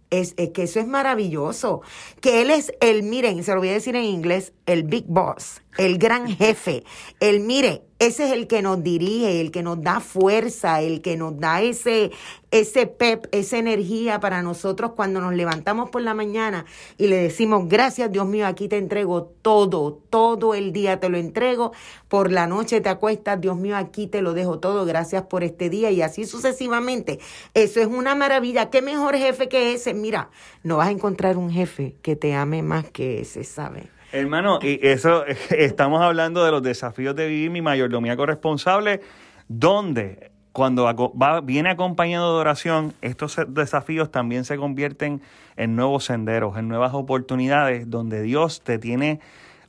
Es, 0.09 0.33
es, 0.37 0.49
que 0.49 0.63
eso 0.63 0.79
es 0.79 0.87
maravilloso. 0.87 1.81
Que 2.21 2.41
él 2.41 2.49
es 2.49 2.73
el, 2.81 3.03
miren, 3.03 3.43
se 3.43 3.53
lo 3.53 3.59
voy 3.59 3.69
a 3.69 3.73
decir 3.73 3.95
en 3.95 4.05
inglés, 4.05 4.53
el 4.65 4.83
big 4.83 5.05
boss, 5.07 5.61
el 5.77 5.97
gran 5.97 6.27
jefe. 6.27 6.83
El, 7.19 7.41
mire, 7.41 7.83
ese 7.99 8.25
es 8.25 8.31
el 8.31 8.47
que 8.47 8.61
nos 8.61 8.81
dirige, 8.81 9.41
el 9.41 9.51
que 9.51 9.61
nos 9.61 9.81
da 9.81 9.99
fuerza, 9.99 10.81
el 10.81 11.01
que 11.01 11.17
nos 11.17 11.37
da 11.37 11.61
ese, 11.61 12.11
ese 12.49 12.87
pep, 12.87 13.27
esa 13.31 13.57
energía 13.57 14.21
para 14.21 14.41
nosotros 14.41 14.93
cuando 14.95 15.19
nos 15.19 15.33
levantamos 15.33 15.89
por 15.89 16.01
la 16.01 16.13
mañana 16.13 16.65
y 16.97 17.07
le 17.07 17.17
decimos, 17.17 17.67
gracias 17.67 18.09
Dios 18.11 18.25
mío, 18.25 18.47
aquí 18.47 18.69
te 18.69 18.77
entrego 18.77 19.25
todo, 19.41 20.01
todo 20.09 20.53
el 20.53 20.71
día 20.71 21.01
te 21.01 21.09
lo 21.09 21.17
entrego, 21.17 21.73
por 22.07 22.31
la 22.31 22.47
noche 22.47 22.79
te 22.79 22.89
acuestas, 22.89 23.41
Dios 23.41 23.57
mío, 23.57 23.75
aquí 23.75 24.07
te 24.07 24.21
lo 24.21 24.33
dejo 24.33 24.59
todo, 24.59 24.85
gracias 24.85 25.23
por 25.23 25.43
este 25.43 25.69
día 25.69 25.91
y 25.91 26.01
así 26.01 26.25
sucesivamente. 26.25 27.19
Eso 27.53 27.81
es 27.81 27.87
una 27.87 28.15
maravilla. 28.15 28.69
¿Qué 28.69 28.81
mejor 28.81 29.17
jefe 29.17 29.49
que 29.49 29.73
ese? 29.73 29.93
Mira, 29.93 30.29
no 30.63 30.77
vas 30.77 30.87
a 30.87 30.91
encontrar 30.91 31.37
un 31.37 31.51
jefe 31.51 31.95
que 32.01 32.15
te 32.15 32.33
ame 32.33 32.63
más 32.63 32.89
que 32.89 33.19
ese, 33.21 33.43
¿sabes? 33.43 33.98
Hermano, 34.11 34.59
y 34.61 34.79
eso, 34.85 35.25
estamos 35.49 36.01
hablando 36.01 36.43
de 36.43 36.51
los 36.51 36.63
desafíos 36.63 37.15
de 37.15 37.27
vivir 37.27 37.51
mi 37.51 37.61
mayordomía 37.61 38.15
corresponsable, 38.15 39.01
donde 39.47 40.31
cuando 40.51 40.83
va, 40.83 41.41
viene 41.41 41.69
acompañado 41.69 42.35
de 42.35 42.41
oración, 42.41 42.93
estos 43.01 43.37
desafíos 43.47 44.11
también 44.11 44.45
se 44.45 44.57
convierten 44.57 45.21
en 45.55 45.75
nuevos 45.75 46.05
senderos, 46.05 46.57
en 46.57 46.67
nuevas 46.67 46.93
oportunidades, 46.93 47.89
donde 47.89 48.21
Dios 48.21 48.61
te 48.61 48.79
tiene 48.79 49.19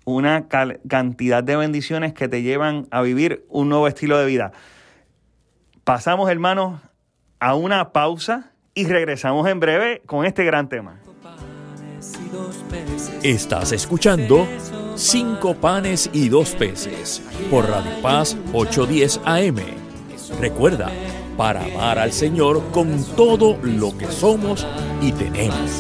una 0.05 0.49
cantidad 0.49 1.45
de 1.45 1.57
bendiciones 1.57 2.15
que 2.15 2.29
te 2.29 2.43
llevan 2.43 2.87
a 2.91 3.03
vivir 3.03 3.45
un 3.49 3.69
nuevo 3.69 3.87
estilo 3.87 4.19
de 4.19 4.27
vida. 4.27 4.53
Pasamos, 5.85 6.31
hermanos, 6.31 6.81
a 7.39 7.55
una 7.55 7.93
pausa 7.93 8.53
y 8.75 8.87
regresamos 8.87 9.47
en 9.49 9.61
breve 9.61 10.03
con 10.07 10.25
este 10.25 10.45
gran 10.45 10.69
tema. 10.69 10.99
Estás 13.23 13.73
escuchando 13.73 14.49
Cinco 14.97 15.55
panes 15.55 16.09
y 16.15 16.31
dos 16.31 16.55
peces 16.55 17.21
por 17.51 17.69
Radio 17.69 18.01
Paz 18.01 18.35
810 18.55 19.21
AM. 19.27 19.59
Recuerda, 20.41 20.91
para 21.37 21.63
amar 21.63 21.99
al 21.99 22.13
Señor 22.13 22.71
con 22.71 23.05
todo 23.17 23.59
lo 23.63 23.99
que 23.99 24.11
somos 24.11 24.67
y 25.03 25.13
tenemos. 25.13 25.71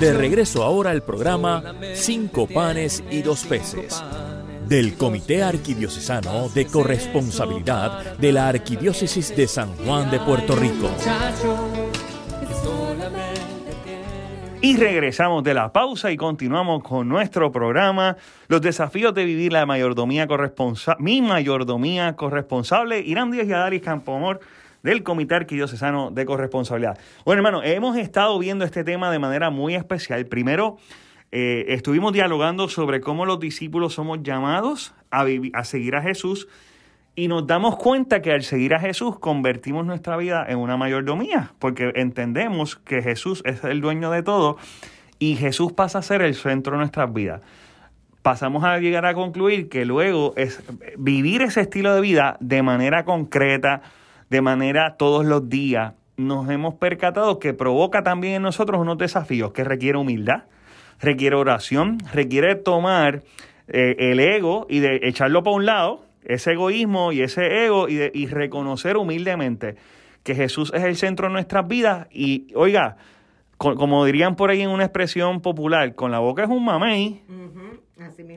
De 0.00 0.12
regreso 0.12 0.62
ahora 0.62 0.90
al 0.90 1.02
programa 1.02 1.74
Cinco 1.94 2.46
panes 2.46 3.02
y 3.10 3.22
dos 3.22 3.44
peces 3.44 4.02
del 4.68 4.94
Comité 4.94 5.42
Arquidiocesano 5.42 6.50
de 6.50 6.66
Corresponsabilidad 6.66 8.18
de 8.18 8.32
la 8.32 8.48
Arquidiócesis 8.48 9.34
de 9.34 9.48
San 9.48 9.74
Juan 9.76 10.10
de 10.10 10.20
Puerto 10.20 10.54
Rico. 10.54 10.90
Y 14.60 14.76
regresamos 14.76 15.44
de 15.44 15.54
la 15.54 15.72
pausa 15.72 16.10
y 16.10 16.16
continuamos 16.16 16.82
con 16.82 17.08
nuestro 17.08 17.52
programa, 17.52 18.16
los 18.48 18.60
desafíos 18.60 19.14
de 19.14 19.24
vivir 19.24 19.52
la 19.52 19.66
mayordomía 19.66 20.26
corresponsable, 20.26 21.00
mi 21.00 21.22
mayordomía 21.22 22.16
corresponsable, 22.16 22.98
Irán 22.98 23.30
Díaz 23.30 23.46
y 23.46 23.52
Adaris 23.52 23.82
Campomor 23.82 24.40
del 24.82 25.04
Comité 25.04 25.36
Arquidiocesano 25.36 26.10
de 26.10 26.26
Corresponsabilidad. 26.26 26.98
Bueno, 27.24 27.38
hermano, 27.38 27.62
hemos 27.62 27.96
estado 27.96 28.36
viendo 28.40 28.64
este 28.64 28.82
tema 28.82 29.12
de 29.12 29.20
manera 29.20 29.50
muy 29.50 29.76
especial. 29.76 30.26
Primero, 30.26 30.78
eh, 31.30 31.66
estuvimos 31.68 32.12
dialogando 32.12 32.68
sobre 32.68 33.00
cómo 33.00 33.26
los 33.26 33.38
discípulos 33.38 33.94
somos 33.94 34.24
llamados 34.24 34.92
a, 35.12 35.24
a 35.52 35.64
seguir 35.64 35.94
a 35.94 36.02
Jesús 36.02 36.48
y 37.18 37.26
nos 37.26 37.48
damos 37.48 37.76
cuenta 37.76 38.22
que 38.22 38.30
al 38.30 38.44
seguir 38.44 38.74
a 38.74 38.78
Jesús 38.78 39.18
convertimos 39.18 39.84
nuestra 39.84 40.16
vida 40.16 40.46
en 40.48 40.58
una 40.58 40.76
mayordomía, 40.76 41.52
porque 41.58 41.90
entendemos 41.96 42.76
que 42.76 43.02
Jesús 43.02 43.42
es 43.44 43.64
el 43.64 43.80
dueño 43.80 44.12
de 44.12 44.22
todo 44.22 44.56
y 45.18 45.34
Jesús 45.34 45.72
pasa 45.72 45.98
a 45.98 46.02
ser 46.02 46.22
el 46.22 46.36
centro 46.36 46.74
de 46.74 46.78
nuestras 46.78 47.12
vidas. 47.12 47.42
pasamos 48.22 48.62
a 48.62 48.78
llegar 48.78 49.04
a 49.04 49.14
concluir 49.14 49.68
que 49.68 49.84
luego 49.84 50.32
es 50.36 50.62
vivir 50.96 51.42
ese 51.42 51.62
estilo 51.62 51.92
de 51.92 52.00
vida 52.00 52.36
de 52.38 52.62
manera 52.62 53.04
concreta, 53.04 53.82
de 54.30 54.40
manera 54.40 54.94
todos 54.96 55.26
los 55.26 55.48
días, 55.48 55.94
nos 56.16 56.48
hemos 56.48 56.74
percatado 56.74 57.40
que 57.40 57.52
provoca 57.52 58.04
también 58.04 58.34
en 58.34 58.42
nosotros 58.42 58.80
unos 58.80 58.96
desafíos 58.96 59.50
que 59.50 59.64
requiere 59.64 59.98
humildad, 59.98 60.44
requiere 61.00 61.34
oración, 61.34 61.98
requiere 62.12 62.54
tomar 62.54 63.24
eh, 63.66 63.96
el 63.98 64.20
ego 64.20 64.68
y 64.70 64.78
de 64.78 65.00
echarlo 65.02 65.42
para 65.42 65.56
un 65.56 65.66
lado, 65.66 66.07
ese 66.24 66.52
egoísmo 66.52 67.12
y 67.12 67.22
ese 67.22 67.64
ego 67.64 67.88
y, 67.88 67.96
de, 67.96 68.10
y 68.14 68.26
reconocer 68.26 68.96
humildemente 68.96 69.76
que 70.22 70.34
Jesús 70.34 70.72
es 70.74 70.82
el 70.84 70.96
centro 70.96 71.28
de 71.28 71.32
nuestras 71.32 71.66
vidas 71.66 72.06
y 72.10 72.48
oiga, 72.54 72.96
como 73.56 74.04
dirían 74.04 74.36
por 74.36 74.50
ahí 74.50 74.62
en 74.62 74.70
una 74.70 74.84
expresión 74.84 75.40
popular, 75.40 75.94
con 75.94 76.10
la 76.10 76.20
boca 76.20 76.44
es 76.44 76.50
un 76.50 76.64
mamey. 76.64 77.22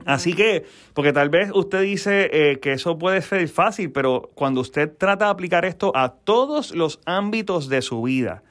Así, 0.06 0.34
que, 0.34 0.66
porque 0.94 1.14
tal 1.14 1.30
vez 1.30 1.52
usted 1.54 1.82
dice 1.82 2.30
eh, 2.32 2.60
que 2.60 2.74
eso 2.74 2.98
puede 2.98 3.22
ser 3.22 3.48
fácil, 3.48 3.92
pero 3.92 4.32
cuando 4.34 4.62
usted 4.62 4.92
trata 4.98 5.26
de 5.26 5.32
aplicar 5.32 5.66
esto 5.66 5.92
a 5.96 6.10
todos 6.10 6.74
los 6.74 7.00
ámbitos 7.06 7.70
de 7.70 7.84
su 7.84 8.02
vida, 8.02 8.42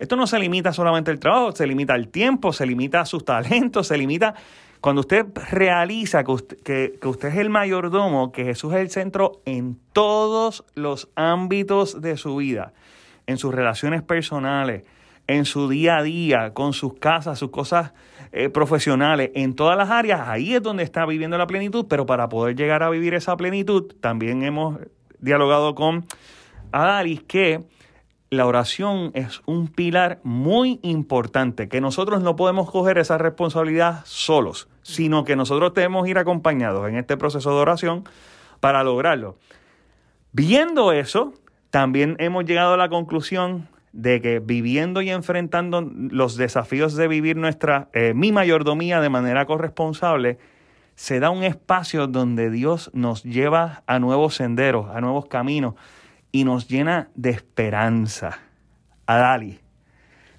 esto 0.00 0.16
no 0.16 0.26
se 0.26 0.38
limita 0.38 0.72
solamente 0.72 1.10
al 1.10 1.20
trabajo, 1.20 1.52
se 1.52 1.66
limita 1.66 1.94
al 1.94 2.08
tiempo, 2.08 2.52
se 2.52 2.66
limita 2.66 3.00
a 3.00 3.04
sus 3.04 3.24
talentos, 3.24 3.86
se 3.88 3.96
limita... 3.96 4.34
Cuando 4.80 5.00
usted 5.00 5.26
realiza 5.50 6.22
que 6.22 6.30
usted, 6.30 6.58
que, 6.62 6.98
que 7.00 7.08
usted 7.08 7.28
es 7.28 7.36
el 7.36 7.50
mayordomo, 7.50 8.30
que 8.30 8.44
Jesús 8.44 8.72
es 8.74 8.80
el 8.80 8.90
centro 8.90 9.40
en 9.44 9.78
todos 9.92 10.64
los 10.74 11.08
ámbitos 11.16 12.00
de 12.00 12.16
su 12.16 12.36
vida, 12.36 12.72
en 13.26 13.38
sus 13.38 13.54
relaciones 13.54 14.02
personales, 14.02 14.84
en 15.26 15.44
su 15.44 15.68
día 15.68 15.98
a 15.98 16.02
día, 16.02 16.54
con 16.54 16.72
sus 16.72 16.94
casas, 16.94 17.38
sus 17.38 17.50
cosas 17.50 17.92
eh, 18.32 18.48
profesionales, 18.48 19.30
en 19.34 19.54
todas 19.54 19.76
las 19.76 19.90
áreas, 19.90 20.26
ahí 20.26 20.54
es 20.54 20.62
donde 20.62 20.82
está 20.82 21.06
viviendo 21.06 21.36
la 21.38 21.46
plenitud, 21.46 21.86
pero 21.88 22.06
para 22.06 22.28
poder 22.28 22.56
llegar 22.56 22.82
a 22.82 22.90
vivir 22.90 23.14
esa 23.14 23.36
plenitud, 23.36 23.94
también 24.00 24.42
hemos 24.42 24.78
dialogado 25.20 25.74
con 25.74 26.04
Adalis 26.72 27.22
que 27.22 27.64
la 28.30 28.46
oración 28.46 29.10
es 29.14 29.40
un 29.46 29.68
pilar 29.68 30.20
muy 30.22 30.80
importante, 30.82 31.68
que 31.68 31.80
nosotros 31.80 32.22
no 32.22 32.36
podemos 32.36 32.70
coger 32.70 32.98
esa 32.98 33.16
responsabilidad 33.16 34.02
solos, 34.04 34.68
sino 34.82 35.24
que 35.24 35.36
nosotros 35.36 35.72
debemos 35.74 36.06
ir 36.08 36.18
acompañados 36.18 36.88
en 36.88 36.96
este 36.96 37.16
proceso 37.16 37.50
de 37.50 37.56
oración 37.56 38.04
para 38.60 38.84
lograrlo. 38.84 39.38
Viendo 40.32 40.92
eso, 40.92 41.32
también 41.70 42.16
hemos 42.18 42.44
llegado 42.44 42.74
a 42.74 42.76
la 42.76 42.90
conclusión 42.90 43.68
de 43.92 44.20
que 44.20 44.40
viviendo 44.40 45.00
y 45.00 45.10
enfrentando 45.10 45.80
los 45.80 46.36
desafíos 46.36 46.94
de 46.94 47.08
vivir 47.08 47.36
nuestra, 47.36 47.88
eh, 47.94 48.12
mi 48.14 48.30
mayordomía 48.32 49.00
de 49.00 49.08
manera 49.08 49.46
corresponsable, 49.46 50.38
se 50.94 51.20
da 51.20 51.30
un 51.30 51.44
espacio 51.44 52.06
donde 52.06 52.50
Dios 52.50 52.90
nos 52.92 53.22
lleva 53.22 53.82
a 53.86 53.98
nuevos 53.98 54.34
senderos, 54.34 54.90
a 54.90 55.00
nuevos 55.00 55.26
caminos 55.26 55.74
y 56.38 56.44
nos 56.44 56.68
llena 56.68 57.10
de 57.16 57.30
esperanza. 57.30 58.38
Adali, 59.06 59.58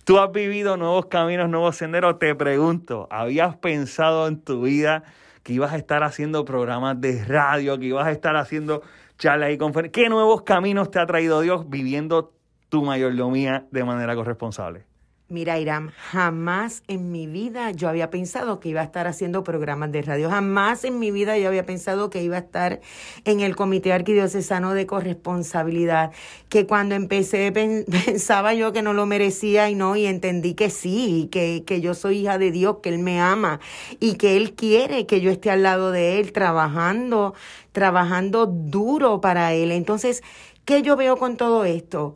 tú 0.06 0.18
has 0.18 0.32
vivido 0.32 0.78
nuevos 0.78 1.08
caminos, 1.08 1.50
nuevos 1.50 1.76
senderos. 1.76 2.20
Te 2.20 2.34
pregunto, 2.36 3.10
¿habías 3.12 3.58
pensado 3.58 4.30
en 4.30 4.40
tu 4.40 4.62
vida 4.62 5.04
que 5.44 5.52
ibas 5.52 5.74
a 5.74 5.76
estar 5.76 6.06
haciendo 6.06 6.46
programas 6.46 7.02
de 7.02 7.26
radio, 7.26 7.78
que 7.78 7.88
ibas 7.88 8.08
a 8.08 8.12
estar 8.12 8.38
haciendo 8.38 8.82
charlas 9.18 9.52
y 9.52 9.58
conferencias? 9.58 10.06
¿Qué 10.06 10.10
nuevos 10.10 10.44
caminos 10.44 10.90
te 10.90 11.00
ha 11.00 11.06
traído 11.06 11.42
Dios 11.42 11.70
viviendo 11.70 12.34
tu 12.70 12.82
mayordomía 12.82 13.66
de 13.70 13.84
manera 13.84 14.16
corresponsable? 14.16 14.88
Mira, 15.32 15.60
Iram, 15.60 15.92
jamás 16.12 16.82
en 16.88 17.12
mi 17.12 17.28
vida 17.28 17.70
yo 17.70 17.88
había 17.88 18.10
pensado 18.10 18.60
que 18.60 18.70
iba 18.70 18.82
a 18.82 18.84
estar 18.84 19.06
haciendo 19.06 19.44
programas 19.44 19.92
de 19.92 20.02
radio. 20.02 20.28
Jamás 20.28 20.84
en 20.86 20.98
mi 20.98 21.12
vida 21.12 21.38
yo 21.38 21.50
había 21.50 21.68
pensado 21.68 22.10
que 22.10 22.24
iba 22.24 22.36
a 22.36 22.39
estar 22.39 22.82
en 23.26 23.39
el 23.42 23.56
Comité 23.56 23.94
Arquidiocesano 23.94 24.74
de 24.74 24.88
Corresponsabilidad. 24.88 26.13
Que 26.50 26.65
cuando 26.65 26.96
empecé 26.96 27.52
pensaba 28.06 28.56
yo 28.56 28.74
que 28.74 28.82
no 28.82 28.94
lo 28.94 29.06
merecía 29.06 29.70
y 29.70 29.76
no, 29.76 29.96
y 29.96 30.08
entendí 30.08 30.56
que 30.56 30.72
sí, 30.72 31.30
que, 31.32 31.63
que 31.63 31.80
yo 31.80 31.94
soy 31.94 32.22
hija 32.22 32.39
de 32.39 32.50
Dios, 32.50 32.78
que 32.82 32.89
Él 32.89 32.98
me 32.98 33.22
ama 33.22 33.60
y 34.00 34.15
que 34.15 34.36
Él 34.36 34.56
quiere 34.56 35.06
que 35.06 35.22
yo 35.22 35.30
esté 35.30 35.52
al 35.52 35.62
lado 35.62 35.92
de 35.92 36.20
Él 36.20 36.32
trabajando, 36.32 37.36
trabajando 37.72 38.48
duro 38.48 39.22
para 39.22 39.54
Él. 39.54 39.72
Entonces, 39.74 40.24
¿qué 40.65 40.82
yo 40.82 40.96
veo 40.96 41.18
con 41.18 41.38
todo 41.38 41.65
esto? 41.65 42.15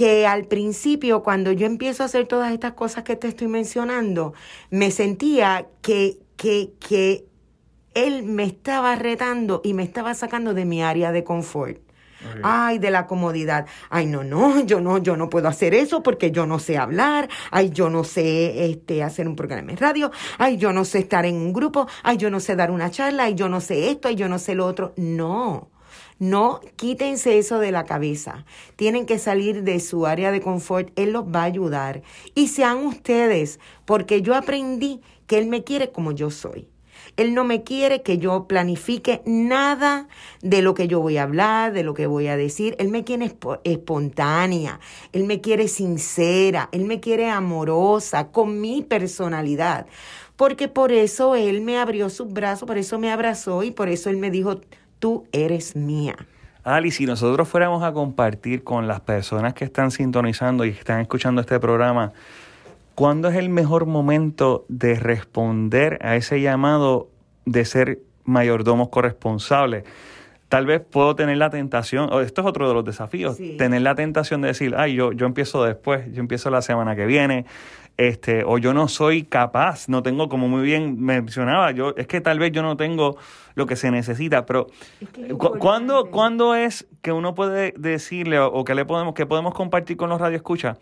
Que 0.00 0.26
al 0.26 0.46
principio, 0.46 1.22
cuando 1.22 1.52
yo 1.52 1.66
empiezo 1.66 2.02
a 2.02 2.06
hacer 2.06 2.26
todas 2.26 2.54
estas 2.54 2.72
cosas 2.72 3.04
que 3.04 3.16
te 3.16 3.28
estoy 3.28 3.48
mencionando, 3.48 4.32
me 4.70 4.90
sentía 4.90 5.66
que, 5.82 6.20
que, 6.38 6.72
que 6.80 7.26
él 7.92 8.22
me 8.22 8.44
estaba 8.44 8.96
retando 8.96 9.60
y 9.62 9.74
me 9.74 9.82
estaba 9.82 10.14
sacando 10.14 10.54
de 10.54 10.64
mi 10.64 10.82
área 10.82 11.12
de 11.12 11.22
confort. 11.22 11.82
Ay, 12.42 12.78
de 12.78 12.90
la 12.90 13.06
comodidad. 13.06 13.66
Ay, 13.90 14.06
no, 14.06 14.24
no, 14.24 14.64
yo 14.64 14.80
no, 14.80 14.96
yo 14.96 15.18
no 15.18 15.28
puedo 15.28 15.48
hacer 15.48 15.74
eso 15.74 16.02
porque 16.02 16.30
yo 16.30 16.46
no 16.46 16.58
sé 16.58 16.78
hablar. 16.78 17.28
Ay, 17.50 17.68
yo 17.68 17.90
no 17.90 18.02
sé 18.02 18.70
este 18.70 19.02
hacer 19.02 19.28
un 19.28 19.36
programa 19.36 19.70
en 19.72 19.76
radio. 19.76 20.10
Ay, 20.38 20.56
yo 20.56 20.72
no 20.72 20.86
sé 20.86 21.00
estar 21.00 21.26
en 21.26 21.34
un 21.36 21.52
grupo. 21.52 21.86
Ay, 22.02 22.16
yo 22.16 22.30
no 22.30 22.40
sé 22.40 22.56
dar 22.56 22.70
una 22.70 22.90
charla. 22.90 23.24
Ay, 23.24 23.34
yo 23.34 23.50
no 23.50 23.60
sé 23.60 23.90
esto. 23.90 24.08
Ay, 24.08 24.14
yo 24.14 24.30
no 24.30 24.38
sé 24.38 24.54
lo 24.54 24.64
otro. 24.64 24.94
No. 24.96 25.68
No, 26.20 26.60
quítense 26.76 27.38
eso 27.38 27.58
de 27.60 27.72
la 27.72 27.86
cabeza. 27.86 28.44
Tienen 28.76 29.06
que 29.06 29.18
salir 29.18 29.62
de 29.62 29.80
su 29.80 30.04
área 30.04 30.30
de 30.30 30.42
confort. 30.42 30.90
Él 30.96 31.12
los 31.12 31.24
va 31.24 31.40
a 31.40 31.44
ayudar. 31.44 32.02
Y 32.34 32.48
sean 32.48 32.84
ustedes, 32.84 33.58
porque 33.86 34.20
yo 34.20 34.34
aprendí 34.34 35.00
que 35.26 35.38
Él 35.38 35.46
me 35.46 35.64
quiere 35.64 35.92
como 35.92 36.12
yo 36.12 36.30
soy. 36.30 36.68
Él 37.16 37.32
no 37.32 37.44
me 37.44 37.62
quiere 37.62 38.02
que 38.02 38.18
yo 38.18 38.46
planifique 38.46 39.22
nada 39.24 40.08
de 40.42 40.60
lo 40.60 40.74
que 40.74 40.88
yo 40.88 41.00
voy 41.00 41.16
a 41.16 41.22
hablar, 41.22 41.72
de 41.72 41.84
lo 41.84 41.94
que 41.94 42.06
voy 42.06 42.26
a 42.26 42.36
decir. 42.36 42.76
Él 42.78 42.88
me 42.88 43.02
quiere 43.02 43.34
espontánea, 43.64 44.78
Él 45.12 45.24
me 45.24 45.40
quiere 45.40 45.68
sincera, 45.68 46.68
Él 46.72 46.84
me 46.84 47.00
quiere 47.00 47.30
amorosa, 47.30 48.28
con 48.30 48.60
mi 48.60 48.82
personalidad. 48.82 49.86
Porque 50.36 50.68
por 50.68 50.92
eso 50.92 51.34
Él 51.34 51.62
me 51.62 51.78
abrió 51.78 52.10
sus 52.10 52.30
brazos, 52.30 52.66
por 52.66 52.76
eso 52.76 52.98
me 52.98 53.10
abrazó 53.10 53.62
y 53.62 53.70
por 53.70 53.88
eso 53.88 54.10
Él 54.10 54.18
me 54.18 54.30
dijo, 54.30 54.60
tú 55.00 55.26
eres 55.32 55.74
mía. 55.74 56.14
Ali, 56.62 56.90
si 56.90 57.06
nosotros 57.06 57.48
fuéramos 57.48 57.82
a 57.82 57.92
compartir 57.92 58.62
con 58.62 58.86
las 58.86 59.00
personas 59.00 59.54
que 59.54 59.64
están 59.64 59.90
sintonizando 59.90 60.64
y 60.64 60.68
están 60.68 61.00
escuchando 61.00 61.40
este 61.40 61.58
programa, 61.58 62.12
¿cuándo 62.94 63.28
es 63.28 63.36
el 63.36 63.48
mejor 63.48 63.86
momento 63.86 64.66
de 64.68 64.94
responder 64.94 65.98
a 66.02 66.16
ese 66.16 66.40
llamado 66.40 67.08
de 67.46 67.64
ser 67.64 68.00
mayordomos 68.24 68.90
corresponsables? 68.90 69.84
Tal 70.50 70.66
vez 70.66 70.80
puedo 70.80 71.14
tener 71.14 71.36
la 71.36 71.48
tentación, 71.48 72.12
o 72.12 72.20
esto 72.20 72.40
es 72.40 72.46
otro 72.48 72.66
de 72.66 72.74
los 72.74 72.84
desafíos, 72.84 73.38
tener 73.56 73.82
la 73.82 73.94
tentación 73.94 74.40
de 74.40 74.48
decir, 74.48 74.74
ay, 74.76 74.94
yo, 74.94 75.12
yo 75.12 75.26
empiezo 75.26 75.62
después, 75.62 76.12
yo 76.12 76.18
empiezo 76.18 76.50
la 76.50 76.60
semana 76.60 76.96
que 76.96 77.06
viene, 77.06 77.46
este, 77.96 78.42
o 78.44 78.58
yo 78.58 78.74
no 78.74 78.88
soy 78.88 79.22
capaz, 79.22 79.88
no 79.88 80.02
tengo, 80.02 80.28
como 80.28 80.48
muy 80.48 80.62
bien 80.62 81.00
mencionaba, 81.00 81.70
yo, 81.70 81.94
es 81.96 82.08
que 82.08 82.20
tal 82.20 82.40
vez 82.40 82.50
yo 82.50 82.62
no 82.62 82.76
tengo 82.76 83.16
lo 83.54 83.66
que 83.66 83.76
se 83.76 83.92
necesita, 83.92 84.44
pero 84.44 84.66
¿cuándo, 85.38 86.54
es 86.56 86.88
que 87.00 87.12
uno 87.12 87.34
puede 87.36 87.72
decirle 87.76 88.40
o, 88.40 88.64
que 88.64 88.74
le 88.74 88.84
podemos, 88.84 89.14
que 89.14 89.26
podemos 89.26 89.54
compartir 89.54 89.96
con 89.96 90.10
los 90.10 90.20
radioescuchas? 90.20 90.78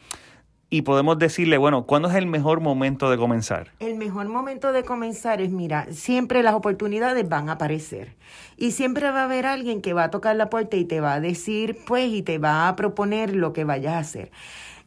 Y 0.71 0.83
podemos 0.83 1.19
decirle, 1.19 1.57
bueno, 1.57 1.87
¿cuándo 1.87 2.11
es 2.11 2.15
el 2.15 2.27
mejor 2.27 2.61
momento 2.61 3.11
de 3.11 3.17
comenzar? 3.17 3.73
El 3.81 3.95
mejor 3.95 4.29
momento 4.29 4.73
de 4.73 4.85
comenzar 4.85 5.41
es, 5.41 5.51
mira, 5.51 5.87
siempre 5.93 6.43
las 6.43 6.55
oportunidades 6.55 7.27
van 7.27 7.49
a 7.49 7.53
aparecer. 7.53 8.17
Y 8.59 8.73
siempre 8.73 9.11
va 9.11 9.23
a 9.23 9.25
haber 9.25 9.47
alguien 9.47 9.81
que 9.81 9.95
va 9.95 10.05
a 10.05 10.11
tocar 10.11 10.37
la 10.37 10.51
puerta 10.51 10.77
y 10.77 10.85
te 10.85 11.01
va 11.01 11.15
a 11.15 11.21
decir, 11.21 11.79
pues, 11.87 12.13
y 12.13 12.23
te 12.23 12.39
va 12.39 12.69
a 12.69 12.77
proponer 12.77 13.35
lo 13.35 13.55
que 13.55 13.65
vayas 13.65 13.95
a 13.95 13.99
hacer. 14.01 14.31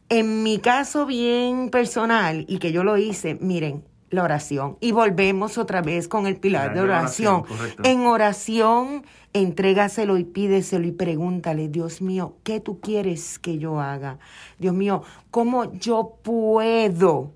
En 0.08 0.44
mi 0.44 0.58
caso 0.58 1.04
bien 1.04 1.70
personal, 1.70 2.44
y 2.46 2.58
que 2.58 2.70
yo 2.70 2.84
lo 2.84 2.96
hice, 2.96 3.36
miren, 3.40 3.82
la 4.12 4.22
oración. 4.22 4.76
Y 4.80 4.92
volvemos 4.92 5.58
otra 5.58 5.82
vez 5.82 6.06
con 6.06 6.26
el 6.26 6.36
pilar 6.36 6.74
de 6.74 6.80
oración. 6.80 7.44
en 7.82 8.00
oración, 8.06 9.04
entrégaselo 9.32 10.18
y 10.18 10.24
pídeselo 10.24 10.86
y 10.86 10.92
pregúntale, 10.92 11.68
Dios 11.68 12.02
mío, 12.02 12.36
¿qué 12.44 12.60
tú 12.60 12.78
quieres 12.78 13.38
que 13.38 13.58
yo 13.58 13.80
haga? 13.80 14.18
Dios 14.58 14.74
mío, 14.74 15.02
¿cómo 15.30 15.72
yo 15.72 16.18
puedo 16.22 17.32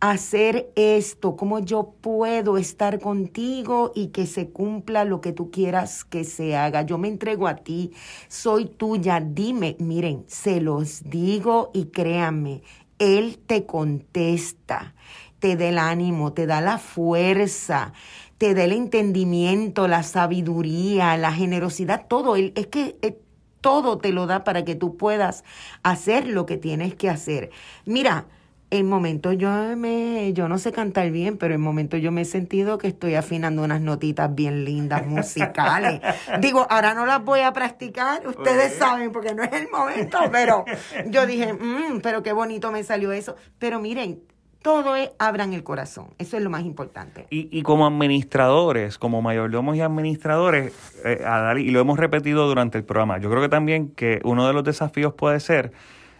hacer 0.00 0.70
esto? 0.76 1.36
¿Cómo 1.36 1.58
yo 1.60 1.94
puedo 2.00 2.58
estar 2.58 3.00
contigo 3.00 3.92
y 3.94 4.08
que 4.08 4.26
se 4.26 4.50
cumpla 4.50 5.04
lo 5.04 5.22
que 5.22 5.32
tú 5.32 5.50
quieras 5.50 6.04
que 6.04 6.24
se 6.24 6.54
haga? 6.54 6.82
Yo 6.82 6.98
me 6.98 7.08
entrego 7.08 7.48
a 7.48 7.56
ti, 7.56 7.92
soy 8.28 8.66
tuya, 8.66 9.20
dime, 9.20 9.76
miren, 9.78 10.24
se 10.26 10.60
los 10.60 11.02
digo 11.04 11.70
y 11.72 11.86
créanme, 11.86 12.62
Él 12.98 13.38
te 13.38 13.64
contesta, 13.64 14.94
te 15.40 15.56
da 15.56 15.66
el 15.66 15.78
ánimo, 15.78 16.32
te 16.32 16.46
da 16.46 16.60
la 16.60 16.78
fuerza, 16.78 17.92
te 18.38 18.54
da 18.54 18.64
el 18.64 18.72
entendimiento, 18.72 19.88
la 19.88 20.02
sabiduría, 20.04 21.16
la 21.16 21.32
generosidad, 21.32 22.06
todo. 22.06 22.36
Es 22.36 22.66
que... 22.68 22.96
Eh, 23.02 23.18
todo 23.60 23.98
te 23.98 24.10
lo 24.10 24.26
da 24.26 24.42
para 24.42 24.64
que 24.64 24.74
tú 24.74 24.96
puedas 24.96 25.44
hacer 25.82 26.26
lo 26.26 26.46
que 26.46 26.56
tienes 26.56 26.94
que 26.94 27.10
hacer. 27.10 27.50
Mira, 27.84 28.24
en 28.70 28.88
momentos 28.88 29.36
yo 29.36 29.50
me, 29.76 30.32
yo 30.32 30.48
no 30.48 30.58
sé 30.58 30.70
cantar 30.72 31.10
bien, 31.10 31.36
pero 31.36 31.54
en 31.54 31.60
momentos 31.60 32.00
yo 32.00 32.12
me 32.12 32.22
he 32.22 32.24
sentido 32.24 32.78
que 32.78 32.86
estoy 32.86 33.16
afinando 33.16 33.62
unas 33.62 33.80
notitas 33.80 34.32
bien 34.32 34.64
lindas 34.64 35.06
musicales. 35.06 36.00
Digo, 36.40 36.66
ahora 36.70 36.94
no 36.94 37.04
las 37.04 37.22
voy 37.24 37.40
a 37.40 37.52
practicar, 37.52 38.26
ustedes 38.26 38.74
saben, 38.74 39.10
porque 39.10 39.34
no 39.34 39.42
es 39.42 39.52
el 39.52 39.68
momento, 39.70 40.18
pero 40.30 40.64
yo 41.06 41.26
dije, 41.26 41.52
mmm, 41.52 42.00
pero 42.00 42.22
qué 42.22 42.32
bonito 42.32 42.70
me 42.70 42.84
salió 42.84 43.10
eso. 43.10 43.34
Pero 43.58 43.80
miren, 43.80 44.22
todo 44.62 44.96
es 44.96 45.10
abran 45.18 45.52
el 45.52 45.62
corazón. 45.62 46.08
Eso 46.18 46.36
es 46.36 46.42
lo 46.42 46.50
más 46.50 46.64
importante. 46.64 47.26
Y, 47.30 47.48
y 47.56 47.62
como 47.62 47.86
administradores, 47.86 48.98
como 48.98 49.22
mayordomos 49.22 49.76
y 49.76 49.80
administradores, 49.80 50.72
eh, 51.04 51.24
y 51.58 51.70
lo 51.70 51.80
hemos 51.80 51.98
repetido 51.98 52.46
durante 52.46 52.78
el 52.78 52.84
programa, 52.84 53.18
yo 53.18 53.30
creo 53.30 53.42
que 53.42 53.48
también 53.48 53.90
que 53.90 54.20
uno 54.24 54.46
de 54.46 54.52
los 54.52 54.64
desafíos 54.64 55.14
puede 55.14 55.40
ser 55.40 55.72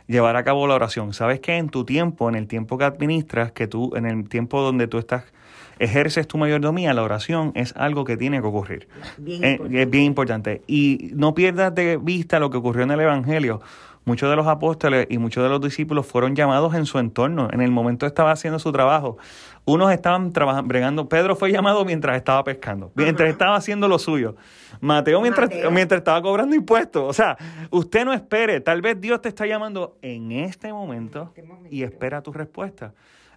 llevar 0.07 0.37
a 0.37 0.45
cabo 0.45 0.67
la 0.67 0.75
oración. 0.75 1.13
Sabes 1.13 1.41
que 1.41 1.57
en 1.57 1.69
tu 1.69 1.85
tiempo, 1.85 2.29
en 2.29 2.35
el 2.35 2.49
tiempo 2.49 2.79
que 2.79 2.85
administras, 2.85 3.53
que 3.53 3.69
tú, 3.69 3.95
en 3.95 4.07
el 4.07 4.29
tiempo 4.29 4.61
donde 4.61 4.89
tú 4.89 4.99
estás, 4.99 5.25
ejerces 5.79 6.29
tu 6.29 6.39
mayordomía, 6.39 6.95
la 6.95 7.03
oración 7.03 7.53
es 7.55 7.75
algo 7.77 8.05
que 8.05 8.17
tiene 8.17 8.41
que 8.41 8.47
ocurrir. 8.47 8.89
Eh, 9.27 9.59
es 9.73 9.91
bien 9.91 10.05
importante. 10.05 10.63
Y 10.67 11.11
no 11.15 11.35
pierdas 11.35 11.75
de 11.75 11.97
vista 11.97 12.39
lo 12.39 12.51
que 12.51 12.59
ocurrió 12.59 12.85
en 12.85 12.91
el 12.91 13.01
Evangelio. 13.01 13.61
Muchos 14.05 14.31
de 14.31 14.37
los 14.37 14.47
apóstoles 14.47 15.07
y 15.11 15.19
muchos 15.19 15.43
de 15.43 15.51
los 15.51 15.61
discípulos 15.61 16.07
fueron 16.07 16.35
llamados 16.35 16.75
en 16.75 16.87
su 16.87 16.99
entorno. 16.99 17.49
En 17.53 17.61
el 17.61 17.71
momento 17.71 18.07
estaba 18.07 18.33
haciendo 18.33 18.59
su 18.59 18.73
trabajo. 18.73 19.19
Unos 19.67 19.93
estaban 19.93 20.33
trabajando, 20.33 20.69
bregando. 20.69 21.09
Pedro 21.09 21.37
fue 21.37 21.53
llamado 21.53 21.85
mientras 21.85 22.17
estaba 22.17 22.43
pescando, 22.43 22.91
mientras 22.95 23.29
estaba 23.29 23.57
haciendo 23.57 23.89
lo 23.89 23.99
suyo. 23.99 24.37
Mateo 24.81 25.21
mientras, 25.21 25.51
mientras 25.71 25.99
estaba 25.99 26.21
cobrando 26.23 26.57
impuestos. 26.57 27.05
O 27.09 27.13
sea, 27.13 27.37
usted 27.71 28.05
no 28.05 28.15
espere. 28.15 28.61
Tal 28.61 28.81
vez 28.81 28.99
Dios 29.01 29.21
te 29.21 29.29
está 29.29 29.47
llamando 29.47 29.99
en 30.01 30.33
este 30.33 30.73
momento, 30.73 31.33
este 31.37 31.47
y 31.71 31.83
espera 31.83 32.23
tu 32.23 32.33
respuesta. 32.33 32.95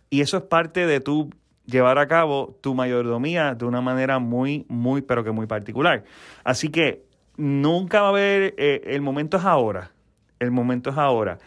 Y 0.10 0.22
eso 0.22 0.38
es 0.38 0.44
parte 0.44 0.88
de 0.88 1.02
tu 1.02 1.30
llevar 1.66 1.98
a 1.98 2.08
cabo 2.08 2.58
tu 2.62 2.76
mayordomía 2.76 3.56
de 3.56 3.66
una 3.66 3.82
manera 3.82 4.20
muy, 4.20 4.66
muy, 4.68 5.02
pero 5.02 5.24
que 5.24 5.32
muy 5.32 5.48
particular. 5.48 6.04
Así 6.44 6.70
que 6.70 7.04
nunca 7.38 8.02
va 8.02 8.08
a 8.08 8.10
haber, 8.10 8.54
eh, 8.58 8.82
el 8.86 9.02
momento 9.02 9.38
es 9.38 9.46
ahora, 9.46 9.92
el 10.40 10.52
momento 10.52 10.90
es 10.90 10.98
ahora. 10.98 11.40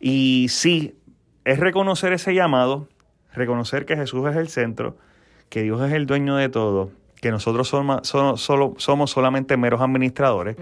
Y 0.00 0.46
sí, 0.48 0.94
es 1.44 1.58
reconocer 1.58 2.12
ese 2.12 2.34
llamado, 2.34 2.88
reconocer 3.32 3.86
que 3.86 3.96
Jesús 3.96 4.28
es 4.28 4.36
el 4.36 4.48
centro, 4.48 4.96
que 5.48 5.62
Dios 5.62 5.80
es 5.82 5.92
el 5.92 6.06
dueño 6.06 6.36
de 6.36 6.48
todo, 6.48 6.90
que 7.20 7.30
nosotros 7.30 7.68
somos, 7.68 8.06
solo, 8.06 8.74
somos 8.78 9.10
solamente 9.10 9.56
meros 9.56 9.80
administradores 9.80 10.56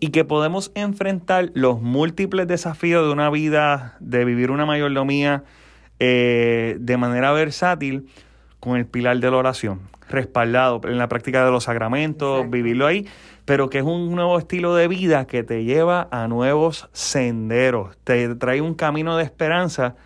y 0.00 0.10
que 0.10 0.24
podemos 0.24 0.70
enfrentar 0.74 1.50
los 1.54 1.80
múltiples 1.80 2.46
desafíos 2.46 3.04
de 3.06 3.12
una 3.12 3.30
vida, 3.30 3.96
de 4.00 4.24
vivir 4.24 4.50
una 4.50 4.64
mayordomía 4.64 5.44
eh, 5.98 6.76
de 6.78 6.96
manera 6.96 7.32
versátil 7.32 8.08
con 8.68 8.78
el 8.78 8.86
pilar 8.86 9.18
de 9.18 9.30
la 9.30 9.36
oración, 9.36 9.80
respaldado 10.08 10.80
en 10.84 10.98
la 10.98 11.08
práctica 11.08 11.44
de 11.44 11.50
los 11.50 11.64
sacramentos, 11.64 12.48
vivirlo 12.48 12.86
ahí, 12.86 13.06
pero 13.44 13.70
que 13.70 13.78
es 13.78 13.84
un 13.84 14.14
nuevo 14.14 14.38
estilo 14.38 14.74
de 14.74 14.88
vida 14.88 15.26
que 15.26 15.42
te 15.42 15.64
lleva 15.64 16.06
a 16.10 16.28
nuevos 16.28 16.88
senderos, 16.92 17.96
te 18.04 18.34
trae 18.36 18.60
un 18.60 18.74
camino 18.74 19.16
de 19.16 19.24
esperanza 19.24 19.96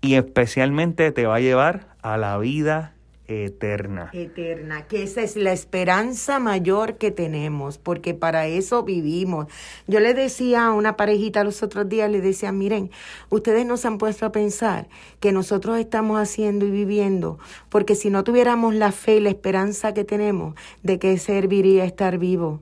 y 0.00 0.14
especialmente 0.14 1.12
te 1.12 1.26
va 1.26 1.36
a 1.36 1.40
llevar 1.40 1.88
a 2.02 2.16
la 2.16 2.38
vida 2.38 2.95
eterna. 3.28 4.10
Eterna, 4.12 4.86
que 4.86 5.02
esa 5.02 5.22
es 5.22 5.36
la 5.36 5.52
esperanza 5.52 6.38
mayor 6.38 6.96
que 6.96 7.10
tenemos, 7.10 7.78
porque 7.78 8.14
para 8.14 8.46
eso 8.46 8.82
vivimos. 8.82 9.46
Yo 9.86 10.00
le 10.00 10.14
decía 10.14 10.66
a 10.66 10.72
una 10.72 10.96
parejita 10.96 11.44
los 11.44 11.62
otros 11.62 11.88
días, 11.88 12.10
le 12.10 12.20
decía, 12.20 12.52
miren, 12.52 12.90
ustedes 13.30 13.66
nos 13.66 13.84
han 13.84 13.98
puesto 13.98 14.26
a 14.26 14.32
pensar 14.32 14.88
que 15.20 15.32
nosotros 15.32 15.78
estamos 15.78 16.20
haciendo 16.20 16.66
y 16.66 16.70
viviendo, 16.70 17.38
porque 17.68 17.94
si 17.94 18.10
no 18.10 18.24
tuviéramos 18.24 18.74
la 18.74 18.92
fe 18.92 19.16
y 19.16 19.20
la 19.20 19.30
esperanza 19.30 19.94
que 19.94 20.04
tenemos, 20.04 20.54
¿de 20.82 20.98
qué 20.98 21.18
serviría 21.18 21.84
estar 21.84 22.18
vivo? 22.18 22.60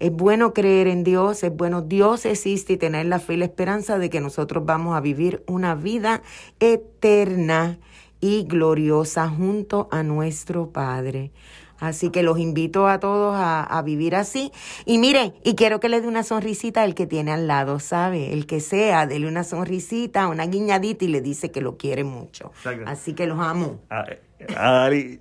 Es 0.00 0.12
bueno 0.12 0.54
creer 0.54 0.86
en 0.86 1.02
Dios, 1.02 1.42
es 1.42 1.54
bueno, 1.54 1.82
Dios 1.82 2.24
existe 2.24 2.74
y 2.74 2.76
tener 2.76 3.06
la 3.06 3.18
fe 3.18 3.34
y 3.34 3.38
la 3.38 3.46
esperanza 3.46 3.98
de 3.98 4.10
que 4.10 4.20
nosotros 4.20 4.64
vamos 4.64 4.96
a 4.96 5.00
vivir 5.00 5.42
una 5.48 5.74
vida 5.74 6.22
eterna 6.60 7.78
y 8.20 8.44
gloriosa 8.44 9.28
junto 9.28 9.88
a 9.90 10.02
nuestro 10.02 10.70
Padre. 10.70 11.32
Así 11.80 12.10
que 12.10 12.22
los 12.22 12.38
invito 12.38 12.88
a 12.88 12.98
todos 12.98 13.36
a, 13.38 13.82
vivir 13.84 14.16
así. 14.16 14.50
Y 14.84 14.98
miren, 14.98 15.34
y 15.44 15.54
quiero 15.54 15.78
que 15.78 15.88
le 15.88 16.00
dé 16.00 16.08
una 16.08 16.24
sonrisita 16.24 16.82
al 16.82 16.94
que 16.94 17.06
tiene 17.06 17.30
al 17.30 17.46
lado, 17.46 17.78
¿sabe? 17.78 18.32
El 18.32 18.46
que 18.46 18.60
sea, 18.60 19.06
dele 19.06 19.28
una 19.28 19.44
sonrisita, 19.44 20.26
una 20.26 20.46
guiñadita 20.46 21.04
y 21.04 21.08
le 21.08 21.20
dice 21.20 21.50
que 21.50 21.60
lo 21.60 21.76
quiere 21.76 22.02
mucho. 22.02 22.50
Así 22.86 23.14
que 23.14 23.26
los 23.26 23.38
amo. 23.38 23.80
A, 23.90 24.06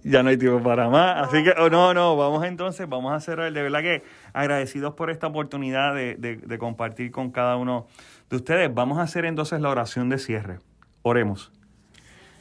ya 0.03 0.23
no 0.23 0.29
hay 0.29 0.37
tiempo 0.37 0.63
para 0.63 0.89
más. 0.89 1.27
Así 1.27 1.43
que, 1.43 1.51
oh, 1.59 1.69
no, 1.69 1.93
no, 1.93 2.17
vamos 2.17 2.43
entonces, 2.43 2.89
vamos 2.89 3.13
a 3.13 3.19
cerrar. 3.19 3.53
De 3.53 3.61
verdad 3.61 3.81
que 3.81 4.03
agradecidos 4.33 4.95
por 4.95 5.11
esta 5.11 5.27
oportunidad 5.27 5.93
de, 5.93 6.15
de 6.15 6.57
compartir 6.57 7.11
con 7.11 7.31
cada 7.31 7.55
uno 7.55 7.87
de 8.29 8.35
ustedes. 8.35 8.73
Vamos 8.73 8.97
a 8.97 9.03
hacer 9.03 9.25
entonces 9.25 9.61
la 9.61 9.69
oración 9.69 10.09
de 10.09 10.17
cierre. 10.17 10.59
Oremos. 11.03 11.51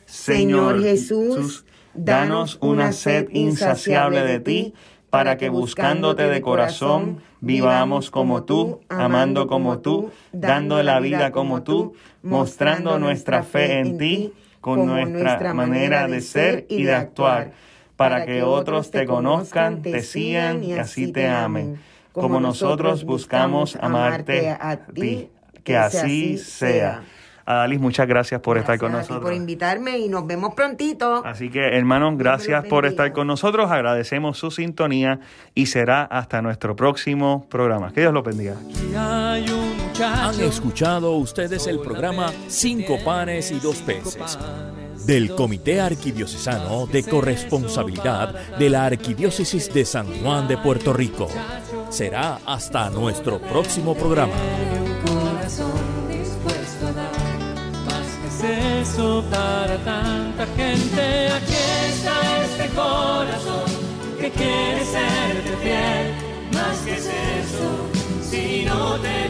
Señor 0.07 0.81
Jesús, 0.83 1.65
danos 1.95 2.59
una 2.61 2.93
sed 2.93 3.29
insaciable 3.33 4.23
de 4.23 4.41
ti, 4.41 4.75
para 5.11 5.37
que 5.37 5.49
buscándote 5.49 6.25
de 6.29 6.41
corazón 6.41 7.21
vivamos 7.41 8.11
como 8.11 8.45
tú, 8.45 8.81
amando 8.89 9.47
como 9.47 9.79
tú, 9.79 10.11
dando 10.33 10.83
la 10.83 11.01
vida 11.01 11.31
como 11.33 11.63
tú, 11.63 11.95
mostrando 12.23 12.99
nuestra 12.99 13.43
fe 13.43 13.81
en 13.81 13.99
ti 13.99 14.33
con 14.61 14.87
nuestra 14.87 15.55
manera 15.55 16.09
de 16.09 16.21
ser 16.21 16.67
y 16.69 16.85
de 16.85 16.95
actuar, 16.95 17.53
para 17.97 18.27
que 18.27 18.43
otros 18.43 18.91
te 18.91 19.07
conozcan, 19.07 19.81
te 19.83 20.03
sigan 20.03 20.63
y 20.65 20.75
así 20.75 21.13
te 21.13 21.29
amen, 21.29 21.81
como 22.13 22.41
nosotros 22.41 23.05
buscamos 23.05 23.77
amarte 23.81 24.51
a 24.51 24.77
ti, 24.93 25.31
que 25.65 25.77
así 25.77 26.37
sea. 26.39 27.03
Adalis, 27.47 27.81
muchas 27.81 28.09
gracias 28.09 28.41
por 28.41 28.59
estar 28.59 28.77
con 28.79 28.93
nosotros. 28.93 29.21
por 29.21 29.33
invitarme 29.33 29.99
y 29.99 30.09
nos 30.09 30.27
vemos 30.27 30.55
prontito. 30.55 31.23
Así 31.25 31.49
que, 31.49 31.61
hermanos, 31.61 32.19
gracias 32.19 32.65
por 32.67 32.87
estar 32.87 33.13
con 33.13 33.29
nosotros. 33.29 33.71
Agradecemos 33.71 34.37
su 34.37 34.51
sintonía 34.51 35.21
y 35.55 35.67
será 35.67 36.03
hasta 36.03 36.43
nuestro 36.43 36.75
próximo 36.75 37.47
programa. 37.49 37.93
Que 37.93 38.01
Dios 38.01 38.13
lo 38.13 38.25
bendiga. 38.25 38.57
Han 38.97 40.41
escuchado 40.41 41.13
ustedes 41.13 41.67
el 41.69 41.79
programa 41.79 42.33
Cinco 42.49 42.99
panes 43.05 43.53
y 43.53 43.61
dos 43.61 43.77
peces 43.77 44.39
del 45.07 45.35
Comité 45.37 45.81
Arquidiocesano 45.81 46.87
de 46.87 47.05
Corresponsabilidad 47.05 48.57
de 48.59 48.71
la 48.71 48.87
Arquidiócesis 48.87 49.73
de 49.73 49.85
San 49.85 50.07
Juan 50.21 50.49
de 50.49 50.59
Puerto 50.59 50.93
Rico. 50.93 51.29
Será 51.91 52.41
hasta 52.45 52.91
nuestro 52.91 53.39
próximo 53.39 53.95
programa. 53.95 54.35
para 58.97 59.77
tanta 59.85 60.47
gente. 60.57 61.29
Aquí 61.31 61.55
está 61.89 62.45
este 62.45 62.69
corazón 62.75 63.71
que 64.19 64.31
quiere 64.31 64.85
serte 64.85 65.57
fiel. 65.63 66.15
Más 66.55 66.79
que 66.79 66.95
es 66.95 67.07
eso, 67.07 67.91
si 68.23 68.65
no 68.65 68.99
te 68.99 69.29